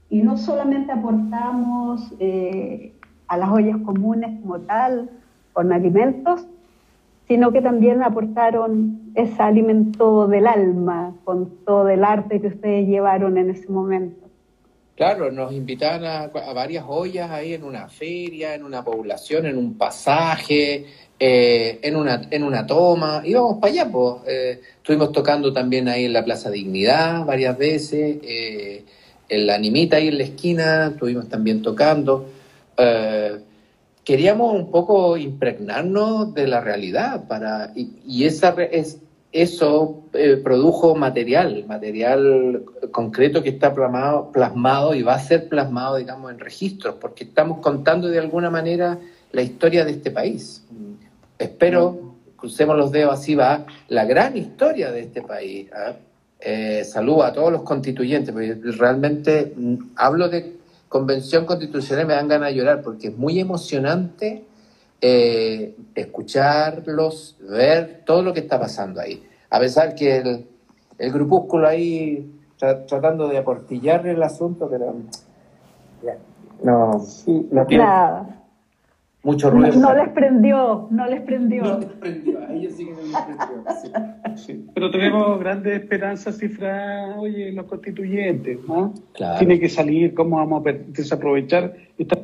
[0.08, 2.92] Y no solamente aportamos eh,
[3.26, 5.10] a las ollas comunes como tal,
[5.54, 6.42] con alimentos,
[7.26, 13.38] sino que también aportaron ese alimento del alma, con todo el arte que ustedes llevaron
[13.38, 14.26] en ese momento.
[14.96, 19.74] Claro, nos invitaban a, varias ollas ahí en una feria, en una población, en un
[19.74, 20.86] pasaje,
[21.18, 23.22] eh, en, una, en una toma.
[23.24, 24.14] Íbamos para allá, pues.
[24.76, 28.84] Estuvimos tocando también ahí en la Plaza Dignidad varias veces, eh,
[29.28, 32.28] en la Animita ahí en la esquina, estuvimos también tocando
[34.04, 39.00] queríamos un poco impregnarnos de la realidad para y, esa es,
[39.32, 45.96] eso eh, produjo material, material concreto que está plasmado, plasmado y va a ser plasmado,
[45.96, 48.98] digamos, en registros, porque estamos contando de alguna manera
[49.32, 50.64] la historia de este país.
[51.38, 55.68] Espero, crucemos los dedos, así va la gran historia de este país.
[55.74, 55.94] ¿ah?
[56.38, 60.58] Eh, saludo a todos los constituyentes, porque realmente mm, hablo de
[60.94, 64.44] convención constitucional me dan ganas de llorar porque es muy emocionante
[65.00, 69.20] eh, escucharlos, ver todo lo que está pasando ahí.
[69.50, 70.46] A pesar que el,
[70.98, 72.32] el grupúsculo ahí
[72.86, 74.94] tratando de aportillar el asunto, pero
[76.62, 77.04] no,
[77.50, 78.33] no Nada.
[79.24, 79.80] Mucho ruido.
[79.80, 81.62] No, les prendió, no les prendió.
[81.64, 84.36] No les prendió, a ellos sí que no les prendió.
[84.36, 84.66] Sí.
[84.74, 88.92] Pero tenemos grandes esperanzas, cifras, oye, los constituyentes, ¿no?
[89.14, 89.38] Claro.
[89.38, 92.18] Tiene que salir, ¿cómo vamos a desaprovechar esta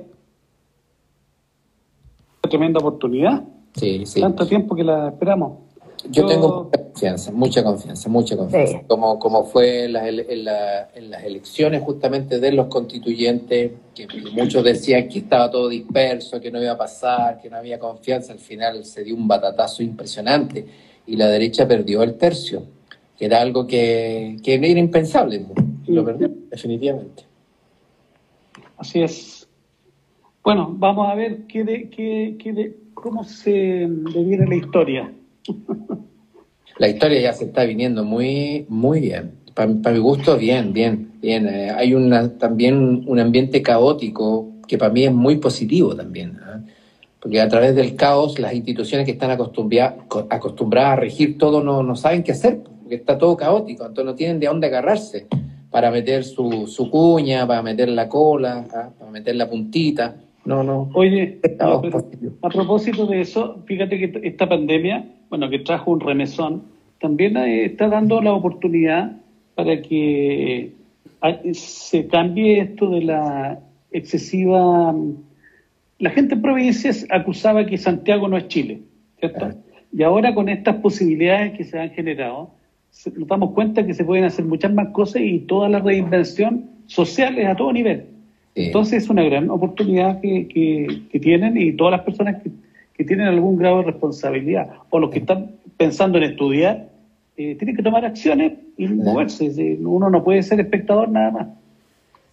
[2.43, 3.45] tremenda oportunidad?
[3.75, 4.21] Sí, sí.
[4.21, 5.59] Tanto tiempo que la esperamos.
[6.11, 8.83] Yo, tengo mucha confianza, mucha confianza, mucha confianza.
[8.87, 15.21] Como, como fue en, en, las elecciones justamente de los constituyentes, que muchos decían que
[15.21, 19.03] estaba todo disperso, que no iba a pasar, que no había confianza, al final se
[19.03, 20.67] dio un batatazo impresionante
[21.07, 22.65] y la derecha perdió el tercio,
[23.17, 25.47] que era algo que, que era impensable,
[25.87, 27.25] y lo perdió definitivamente.
[28.77, 29.49] Así es.
[30.45, 33.51] Bueno, vamos a ver qué de, qué, qué de, cómo se
[33.89, 35.15] deviene la historia.
[36.81, 39.33] La historia ya se está viniendo muy, muy bien.
[39.53, 41.47] Para, mi gusto, bien, bien, bien.
[41.47, 46.39] Eh, hay una, también un ambiente caótico que para mí es muy positivo también.
[46.43, 46.63] ¿ah?
[47.21, 49.97] Porque a través del caos, las instituciones que están acostumbradas,
[50.31, 52.63] acostumbradas a regir todo no, no saben qué hacer.
[52.63, 55.27] porque está todo caótico, entonces no tienen de dónde agarrarse
[55.71, 58.89] para meter su, su cuña, para meter la cola, ¿ah?
[58.99, 60.17] para meter la puntita.
[60.47, 60.89] No, no.
[60.95, 61.41] Oye,
[62.41, 66.65] a propósito de eso, fíjate que esta pandemia, bueno, que trajo un remesón,
[67.01, 69.17] también eh, está dando la oportunidad
[69.55, 70.75] para que
[71.23, 73.61] ah, se cambie esto de la
[73.93, 74.95] excesiva...
[75.99, 78.81] La gente en provincias acusaba que Santiago no es Chile,
[79.19, 79.51] ¿cierto?
[79.93, 82.51] Y ahora con estas posibilidades que se han generado,
[83.17, 87.39] nos damos cuenta que se pueden hacer muchas más cosas y toda la reinvención social
[87.39, 88.07] es a todo nivel.
[88.55, 90.49] Entonces es una gran oportunidad que,
[91.11, 92.51] que, tienen y todas las personas que,
[93.01, 96.89] que, tienen algún grado de responsabilidad o los que están pensando en estudiar,
[97.37, 99.79] eh, tienen que tomar acciones y moverse.
[99.81, 101.47] Uno no puede ser espectador nada más.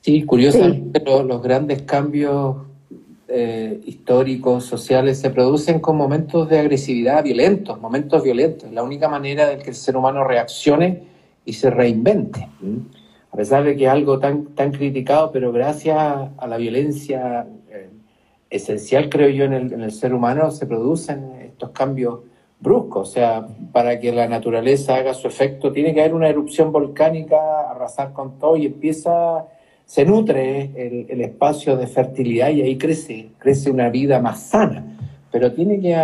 [0.01, 2.57] Sí, curiosamente los grandes cambios
[3.30, 8.72] eh, históricos, sociales, se producen con momentos de agresividad violentos, momentos violentos.
[8.72, 11.03] La única manera de que el ser humano reaccione
[11.45, 12.47] y se reinvente.
[13.32, 17.47] A pesar de que es algo tan, tan criticado, pero gracias a la violencia
[18.49, 22.19] esencial, creo yo, en el, en el ser humano, se producen estos cambios
[22.59, 23.09] bruscos.
[23.09, 27.69] O sea, para que la naturaleza haga su efecto, tiene que haber una erupción volcánica,
[27.69, 29.45] arrasar con todo y empieza
[29.87, 30.69] se nutre
[31.09, 34.83] el, espacio de fertilidad y ahí crece, crece una vida más sana.
[35.31, 35.95] Pero tiene que,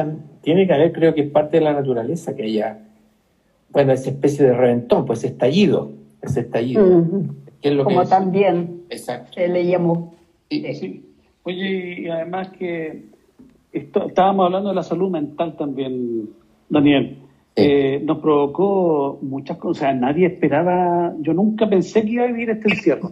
[0.41, 2.79] tiene que haber, creo que es parte de la naturaleza, que haya,
[3.71, 5.91] bueno, esa especie de reventón, pues estallido,
[6.21, 7.05] ese estallido.
[7.83, 10.15] Como también se le llamó.
[10.49, 11.12] Sí.
[11.43, 13.03] Oye, y además que
[13.71, 16.29] estábamos hablando de la salud mental también,
[16.69, 17.17] Daniel.
[17.55, 19.95] Eh, nos provocó muchas cosas.
[19.95, 23.11] Nadie esperaba, yo nunca pensé que iba a vivir este encierro.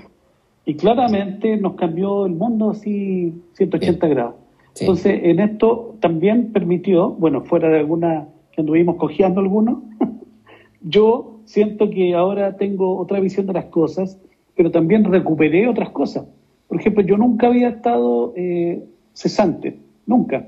[0.65, 4.35] Y claramente nos cambió el mundo así 180 grados.
[4.79, 9.79] Entonces, en esto también permitió, bueno, fuera de alguna que anduvimos cojeando algunos,
[10.81, 14.17] yo siento que ahora tengo otra visión de las cosas,
[14.55, 16.27] pero también recuperé otras cosas.
[16.71, 20.47] Por ejemplo, yo nunca había estado eh, cesante, nunca.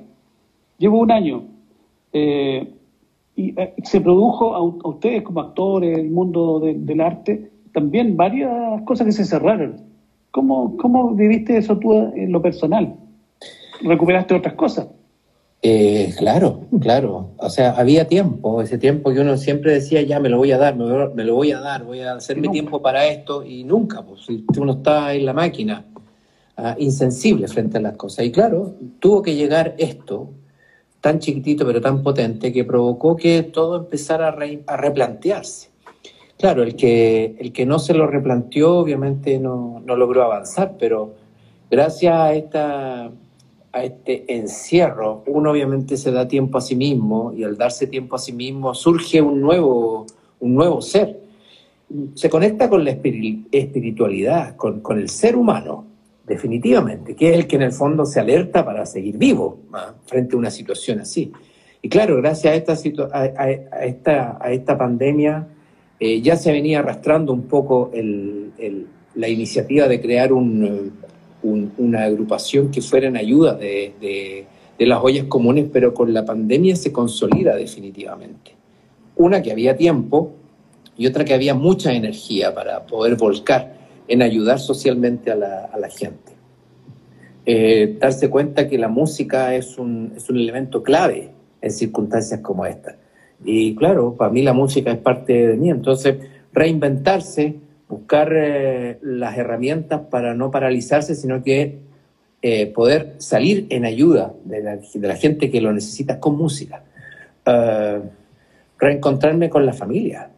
[0.77, 1.43] Llevo un año.
[2.13, 2.65] Eh,
[3.35, 9.05] y eh, se produjo a, ustedes como actores, el mundo del arte, también varias cosas
[9.05, 9.81] que se cerraron.
[10.31, 12.95] ¿Cómo, ¿Cómo viviste eso tú en lo personal?
[13.81, 14.87] ¿Recuperaste otras cosas?
[15.61, 17.31] Eh, claro, claro.
[17.35, 20.57] O sea, había tiempo, ese tiempo que uno siempre decía, ya me lo voy a
[20.57, 20.85] dar, me,
[21.25, 24.25] lo voy a dar, voy a hacerme tiempo para esto, y nunca, pues
[24.57, 25.85] uno está en la máquina,
[26.57, 28.25] ah, insensible frente a las cosas.
[28.25, 30.29] Y claro, tuvo que llegar esto,
[31.01, 34.35] tan chiquitito pero tan potente, que provocó que todo empezara
[34.67, 35.73] a replantearse.
[36.43, 41.13] Claro, el que, el que no se lo replanteó obviamente no, logró avanzar, pero
[41.71, 43.11] gracias a, esta,
[43.71, 48.17] a este encierro, uno obviamente se da tiempo a sí mismo y al darse tiempo
[48.17, 50.05] a sí mismo surge un nuevo,
[50.41, 51.21] un nuevo ser.
[52.15, 55.85] Se conecta con la espiritualidad, con, el ser humano,
[56.25, 59.59] definitivamente, que es el que en el fondo se alerta para seguir vivo
[60.05, 61.31] frente a una situación así.
[61.81, 63.85] Y claro, gracias a
[64.45, 65.47] esta, pandemia,
[65.99, 67.91] eh, ya se venía arrastrando un poco
[69.15, 74.45] la iniciativa de crear una agrupación que fuera en ayuda de,
[74.79, 78.51] las ollas comunes, pero con la pandemia se consolida definitivamente.
[79.17, 80.33] Una que había tiempo
[80.97, 86.33] y otra que había mucha energía para poder volcar en ayudar socialmente a la, gente.
[87.45, 91.31] Eh, darse cuenta que la música es un, es un elemento clave
[91.61, 92.95] en circunstancias como esta.
[93.43, 96.17] Y claro, para mí la música es parte de mí, entonces
[96.53, 97.55] reinventarse,
[97.89, 101.79] buscar eh, las herramientas para no paralizarse, sino que
[102.41, 106.83] eh, poder salir en ayuda de la, gente que lo necesita con música.
[107.45, 108.01] Eh,
[108.77, 110.29] reencontrarme con la familia,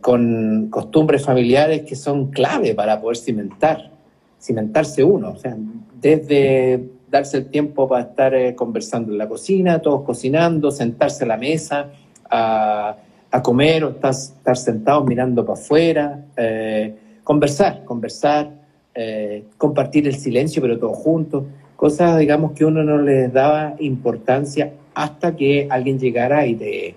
[0.00, 3.90] con costumbres familiares que son clave para poder cimentar,
[4.38, 5.56] cimentarse uno, o sea,
[6.00, 6.84] desde
[7.14, 11.88] darse el tiempo para estar conversando en la cocina, todos cocinando, sentarse a la mesa,
[12.28, 12.96] a,
[13.42, 16.94] comer o estar sentado mirando para afuera, eh,
[17.24, 18.50] conversar, conversar,
[18.94, 21.44] eh, compartir el silencio, pero todos juntos,
[21.74, 26.94] cosas, digamos, que uno no les daba importancia hasta que alguien llegara y te,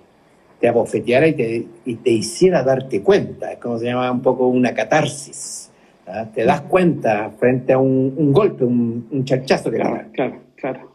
[0.59, 3.51] te abofeteara y te, y te hiciera darte cuenta.
[3.51, 5.71] Es como se llama un poco una catarsis.
[6.07, 6.25] ¿ah?
[6.33, 10.91] Te das cuenta frente a un, golpe, un, un chachazo que Claro, claro, claro.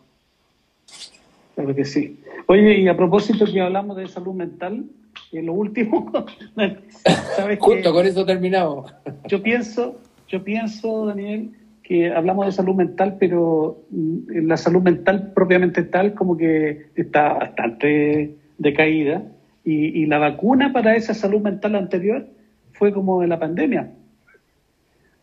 [1.54, 2.18] Claro que sí.
[2.46, 4.84] Oye, y a propósito que hablamos de salud mental,
[5.32, 6.10] en lo último,
[7.36, 8.92] ¿sabes Justo con eso terminamos.
[9.28, 9.98] Yo pienso,
[10.28, 11.52] yo pienso, Daniel,
[11.82, 17.34] que hablamos de salud mental, pero mm, la salud mental propiamente tal como que está
[17.34, 19.22] bastante decaída.
[19.64, 22.26] Y, la vacuna para esa salud mental anterior
[22.72, 23.92] fue como de la pandemia.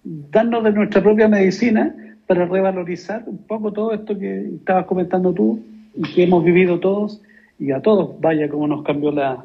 [0.03, 1.93] Darnos de nuestra propia medicina
[2.25, 5.59] para revalorizar un poco todo esto que estabas comentando tú
[5.93, 7.21] y que hemos vivido todos
[7.59, 9.43] y a todos, vaya, como nos cambió la,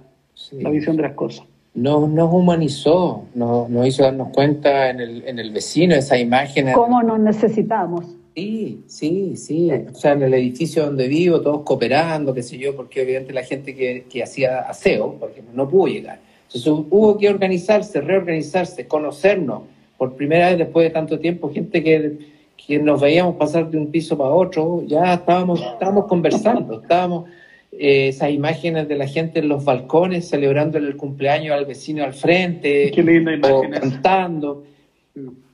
[0.52, 1.44] la visión de las cosas.
[1.74, 6.72] Nos, nos humanizó, nos, nos, hizo darnos cuenta en el, en el vecino, esa imagen.
[6.72, 8.04] ¿Cómo nos necesitamos?
[8.34, 9.70] Sí, sí, sí.
[9.70, 13.44] O sea, en el edificio donde vivo, todos cooperando, qué sé yo, porque obviamente la
[13.44, 16.18] gente que, que hacía aseo, porque no pudo llegar.
[16.46, 19.62] Entonces hubo que organizarse, reorganizarse, conocernos.
[19.96, 22.18] Por primera vez después de tanto tiempo, gente que,
[22.56, 27.30] que nos veíamos pasar de un piso para otro, ya estábamos, estábamos conversando, estábamos
[27.70, 32.14] eh, esas imágenes de la gente en los balcones celebrando el cumpleaños al vecino al
[32.14, 32.92] frente,
[33.42, 34.64] o cantando.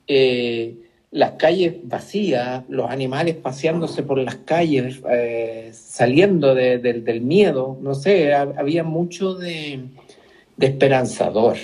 [0.07, 0.75] Eh,
[1.11, 8.33] las calles vacías, los animales paseándose por las calles, eh, saliendo del miedo, no sé,
[8.33, 9.81] había mucho de,
[10.57, 11.57] esperanzador.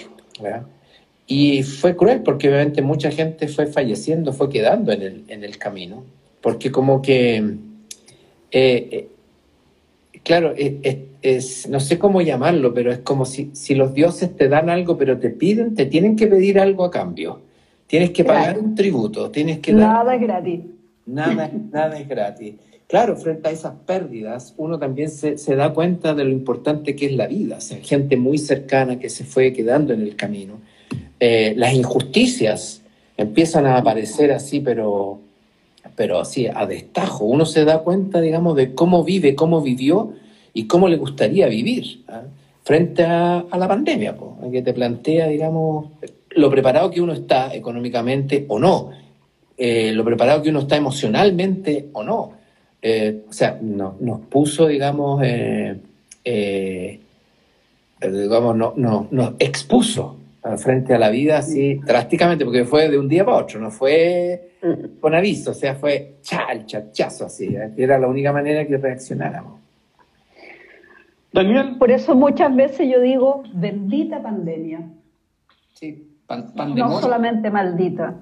[1.26, 5.58] Y fue cruel porque obviamente mucha gente fue falleciendo, fue quedando en el, en el
[5.58, 6.04] camino,
[6.41, 7.38] porque como que,
[8.52, 9.08] eh, eh,
[10.24, 10.54] claro,
[11.22, 14.98] es, no sé cómo llamarlo, pero es como si, si los dioses te dan algo,
[14.98, 17.47] pero te piden, te tienen que pedir algo a cambio.
[17.88, 19.74] Tienes que pagar un tributo, tienes que...
[19.74, 20.60] Nada es gratis.
[21.06, 22.56] Nada, nada es gratis.
[22.88, 27.08] Claro, frente a esas pérdidas, uno también se, se, da cuenta de lo importante que
[27.08, 27.58] es la vida.
[27.58, 30.60] O sea, gente muy cercana que se fue quedando en el camino.
[31.20, 32.82] Eh, las injusticias
[33.18, 35.20] empiezan a aparecer así, pero,
[35.96, 37.26] pero así, a destajo.
[37.26, 40.14] Uno se da cuenta, digamos, de cómo vive, cómo vivió
[40.54, 42.24] y cómo le gustaría vivir ¿ah?
[42.64, 44.16] frente a, a, la pandemia,
[44.52, 45.88] que te plantea, digamos,
[46.32, 48.92] lo preparado que uno está económicamente o no,
[49.58, 52.34] eh, lo preparado que uno está emocionalmente o no.
[52.82, 55.80] Eh, o sea, no, nos puso, digamos, eh,
[58.02, 60.18] digamos, no, no, nos expuso
[60.58, 64.52] frente a la vida así drásticamente, porque fue de un día para otro, no fue
[65.02, 69.60] con aviso, o sea, fue chal, chachazo así, era la única manera que reaccionáramos.
[71.34, 71.76] Daniel.
[71.78, 74.82] Por eso muchas veces yo digo, bendita pandemia.
[75.74, 76.16] Sí.
[76.30, 78.16] No solamente maldita.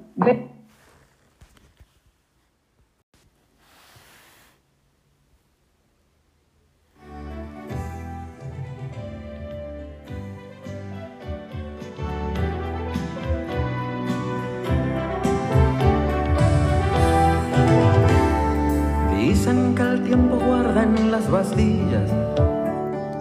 [19.18, 22.12] Dicen que el tiempo guarda en las bastillas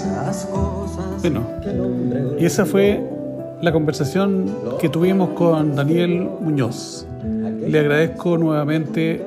[0.02, 1.22] las cosas.
[1.22, 1.42] Bueno,
[2.38, 3.13] y esa fue
[3.64, 7.06] la conversación que tuvimos con Daniel Muñoz.
[7.66, 9.24] Le agradezco nuevamente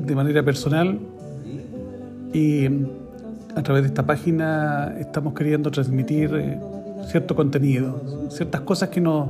[0.00, 0.98] de manera personal
[2.34, 2.66] y
[3.54, 6.58] a través de esta página estamos queriendo transmitir eh,
[7.06, 9.28] cierto contenido, ciertas cosas que, nos,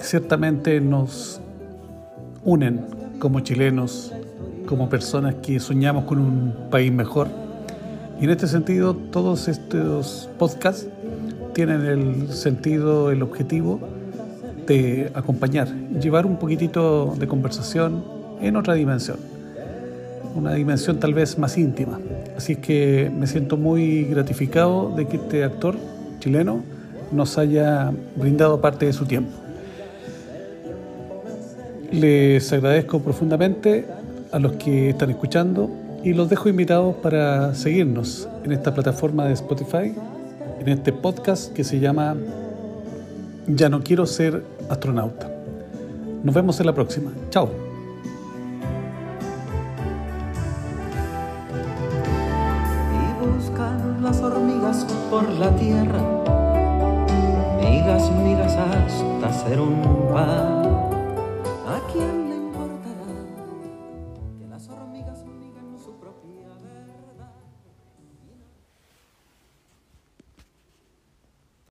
[0.00, 1.40] ciertamente nos
[2.44, 2.80] unen
[3.20, 4.12] como chilenos,
[4.66, 7.28] como personas que soñamos con un país mejor.
[8.20, 10.88] Y en este sentido, todos estos podcasts
[11.56, 13.80] tienen el sentido, el objetivo
[14.66, 18.04] de acompañar, llevar un poquitito de conversación
[18.42, 19.16] en otra dimensión,
[20.34, 21.98] una dimensión tal vez más íntima.
[22.36, 25.76] Así es que me siento muy gratificado de que este actor
[26.18, 26.62] chileno
[27.10, 29.30] nos haya brindado parte de su tiempo.
[31.90, 33.86] Les agradezco profundamente
[34.30, 35.70] a los que están escuchando
[36.04, 39.94] y los dejo invitados para seguirnos en esta plataforma de Spotify
[40.66, 42.16] en este podcast que se llama
[43.46, 45.30] Ya no quiero ser astronauta.
[46.22, 47.12] Nos vemos en la próxima.
[47.30, 47.66] Chao.
[55.10, 56.00] Por la tierra,
[57.60, 60.65] migas, migas hasta ser un pan.